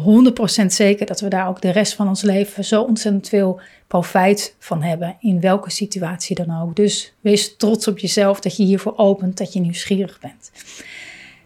100% 0.63 0.67
zeker 0.67 1.07
dat 1.07 1.21
we 1.21 1.29
daar 1.29 1.49
ook 1.49 1.61
de 1.61 1.71
rest 1.71 1.95
van 1.95 2.09
ons 2.09 2.23
leven 2.23 2.65
zo 2.65 2.83
ontzettend 2.83 3.29
veel 3.29 3.61
profijt 3.87 4.57
van 4.59 4.83
hebben, 4.83 5.17
in 5.21 5.41
welke 5.41 5.71
situatie 5.71 6.37
dan 6.37 6.61
ook. 6.63 6.77
Dus 6.77 7.15
wees 7.21 7.57
trots 7.57 7.89
op 7.89 7.99
jezelf 7.99 8.41
dat 8.41 8.57
je 8.57 8.65
hiervoor 8.65 8.97
opent, 8.97 9.39
dat 9.39 9.53
je 9.53 9.61
nieuwsgierig 9.61 10.21
bent. 10.21 10.51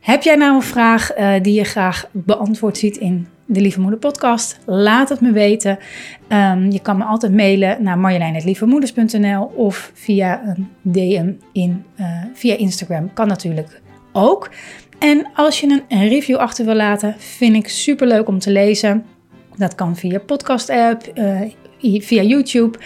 Heb 0.00 0.22
jij 0.22 0.34
nou 0.34 0.54
een 0.54 0.62
vraag 0.62 1.18
uh, 1.18 1.34
die 1.42 1.54
je 1.54 1.64
graag 1.64 2.08
beantwoord 2.12 2.78
ziet 2.78 2.96
in 2.96 3.28
de 3.44 3.60
Lieve 3.60 3.80
Moeder 3.80 3.98
podcast? 3.98 4.58
Laat 4.66 5.08
het 5.08 5.20
me 5.20 5.32
weten. 5.32 5.78
Um, 6.28 6.70
je 6.70 6.80
kan 6.82 6.96
me 6.96 7.04
altijd 7.04 7.32
mailen 7.32 7.82
naar 7.82 7.98
marjolein.lievemoeders.nl 7.98 9.44
of 9.44 9.90
via 9.94 10.42
een 10.46 10.68
DM 10.82 11.32
in, 11.52 11.84
uh, 12.00 12.06
via 12.34 12.56
Instagram. 12.56 13.12
Kan 13.12 13.28
natuurlijk 13.28 13.80
ook. 14.12 14.50
En 14.98 15.26
als 15.34 15.60
je 15.60 15.82
een 15.88 16.08
review 16.08 16.36
achter 16.36 16.64
wil 16.64 16.74
laten, 16.74 17.14
vind 17.18 17.56
ik 17.56 17.68
super 17.68 18.06
leuk 18.06 18.28
om 18.28 18.38
te 18.38 18.50
lezen. 18.50 19.04
Dat 19.56 19.74
kan 19.74 19.96
via 19.96 20.18
podcast-app, 20.18 21.12
uh, 21.14 21.40
via 22.00 22.22
YouTube, 22.22 22.78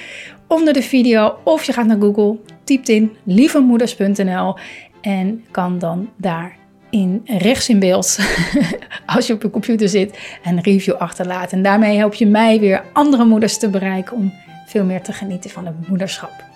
onder 0.46 0.72
de 0.72 0.82
video 0.82 1.36
of 1.44 1.64
je 1.64 1.72
gaat 1.72 1.86
naar 1.86 2.00
Google, 2.00 2.38
typt 2.64 2.88
in 2.88 3.16
lievemoeders.nl 3.24 4.56
en 5.00 5.44
kan 5.50 5.78
dan 5.78 6.10
daar 6.16 6.56
in 6.90 7.20
rechts 7.24 7.68
in 7.68 7.78
beeld, 7.78 8.18
als 9.14 9.26
je 9.26 9.32
op 9.32 9.42
je 9.42 9.50
computer 9.50 9.88
zit, 9.88 10.18
een 10.44 10.60
review 10.60 10.94
achterlaten. 10.94 11.56
En 11.56 11.62
daarmee 11.62 11.96
help 11.96 12.14
je 12.14 12.26
mij 12.26 12.60
weer 12.60 12.84
andere 12.92 13.24
moeders 13.24 13.58
te 13.58 13.68
bereiken 13.68 14.16
om 14.16 14.32
veel 14.66 14.84
meer 14.84 15.02
te 15.02 15.12
genieten 15.12 15.50
van 15.50 15.66
het 15.66 15.88
moederschap. 15.88 16.51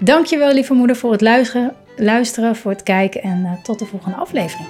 Dankjewel 0.00 0.52
lieve 0.52 0.74
moeder 0.74 0.96
voor 0.96 1.12
het 1.12 1.20
luisteren, 1.20 1.74
luisteren 1.96 2.56
voor 2.56 2.70
het 2.70 2.82
kijken 2.82 3.22
en 3.22 3.38
uh, 3.38 3.62
tot 3.62 3.78
de 3.78 3.84
volgende 3.84 4.16
aflevering. 4.16 4.68